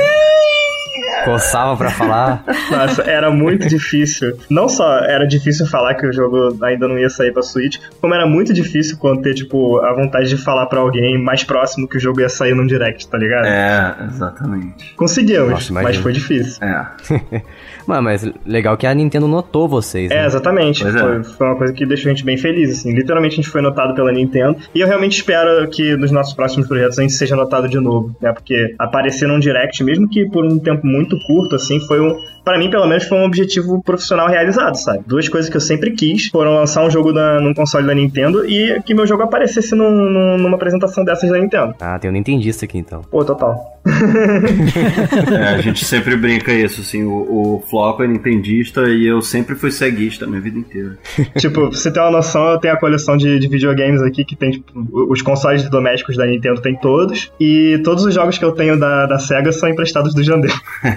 [1.33, 2.45] Coçava pra falar.
[2.71, 4.37] Nossa, era muito difícil.
[4.51, 8.15] Não só era difícil falar que o jogo ainda não ia sair pra Switch, como
[8.15, 11.97] era muito difícil quando ter, tipo, a vontade de falar pra alguém mais próximo que
[11.97, 13.47] o jogo ia sair num direct, tá ligado?
[13.47, 14.95] É, exatamente.
[14.97, 16.63] Conseguimos, Nossa, mas foi difícil.
[16.63, 16.87] É.
[17.87, 20.27] Mano, mas legal que a Nintendo notou vocês, É, né?
[20.27, 20.83] exatamente.
[20.83, 20.99] Pois é.
[21.01, 22.93] Foi, foi uma coisa que deixou a gente bem feliz, assim.
[22.93, 24.59] Literalmente a gente foi notado pela Nintendo.
[24.75, 28.15] E eu realmente espero que nos nossos próximos projetos a gente seja notado de novo,
[28.21, 28.31] né?
[28.33, 32.17] Porque aparecer num direct, mesmo que por um tempo muito curto, assim, foi um.
[32.45, 35.01] Pra mim, pelo menos, foi um objetivo profissional realizado, sabe?
[35.07, 38.49] Duas coisas que eu sempre quis foram lançar um jogo da, num console da Nintendo
[38.49, 41.75] e que meu jogo aparecesse num- num- numa apresentação dessas da Nintendo.
[41.81, 43.03] Ah, tem um Nintendista aqui então.
[43.11, 43.79] Pô, total.
[45.31, 47.13] É, a gente sempre brinca isso, assim, o,
[47.57, 50.99] o Floco é nintendista e eu sempre fui ceguista a minha vida inteira.
[51.39, 54.35] tipo, pra você ter uma noção, eu tenho a coleção de, de videogames aqui que
[54.37, 54.73] tem, tipo,
[55.11, 57.31] os consoles domésticos da Nintendo tem todos.
[57.39, 60.49] E todos os jogos que eu tenho da, da SEGA são emprestados do Jandê.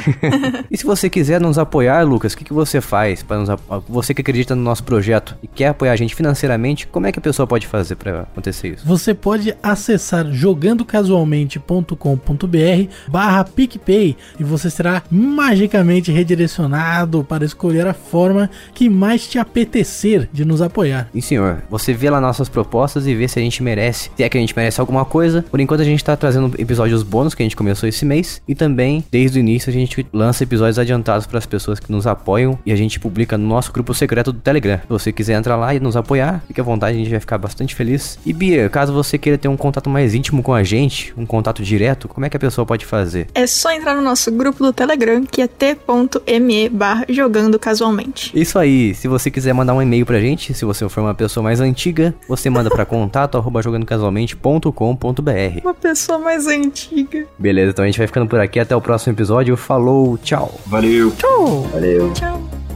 [0.71, 3.23] e se você quiser nos apoiar, Lucas, o que, que você faz?
[3.23, 3.49] para nos
[3.89, 7.19] Você que acredita no nosso projeto e quer apoiar a gente financeiramente, como é que
[7.19, 8.87] a pessoa pode fazer para acontecer isso?
[8.87, 18.51] Você pode acessar jogandocasualmente.com.br barra PicPay e você será magicamente redirecionado para escolher a forma
[18.75, 21.09] que mais te apetecer de nos apoiar.
[21.15, 24.29] E senhor, você vê lá nossas propostas e vê se a gente merece, se é
[24.29, 25.45] que a gente merece alguma coisa.
[25.51, 28.55] Por enquanto a gente tá trazendo episódios bônus que a gente começou esse mês e
[28.55, 32.59] também desde o início a gente lança episódios adiantados para as pessoas que nos apoiam
[32.65, 34.79] e a gente publica no nosso grupo secreto do Telegram.
[34.79, 37.39] Se você quiser entrar lá e nos apoiar, fique à vontade, a gente vai ficar
[37.39, 38.19] bastante feliz.
[38.25, 41.63] E Bia, caso você queira ter um contato mais íntimo com a gente, um contato
[41.63, 43.29] direto, como é que a pessoa pode fazer?
[43.35, 48.31] É só entrar no nosso grupo do Telegram, que é t.me barra jogando casualmente.
[48.39, 51.43] Isso aí, se você quiser mandar um e-mail pra gente, se você for uma pessoa
[51.45, 57.27] mais antiga, você manda pra contato arroba jogandocasualmente.com.br Uma pessoa mais antiga.
[57.39, 60.59] Beleza, então a gente vai ficando por aqui, até o próximo episódio, falou, tchau.
[60.67, 61.13] Valeu.
[61.13, 61.63] Tchau.
[61.73, 62.13] Valeu.
[62.13, 62.68] Tchau.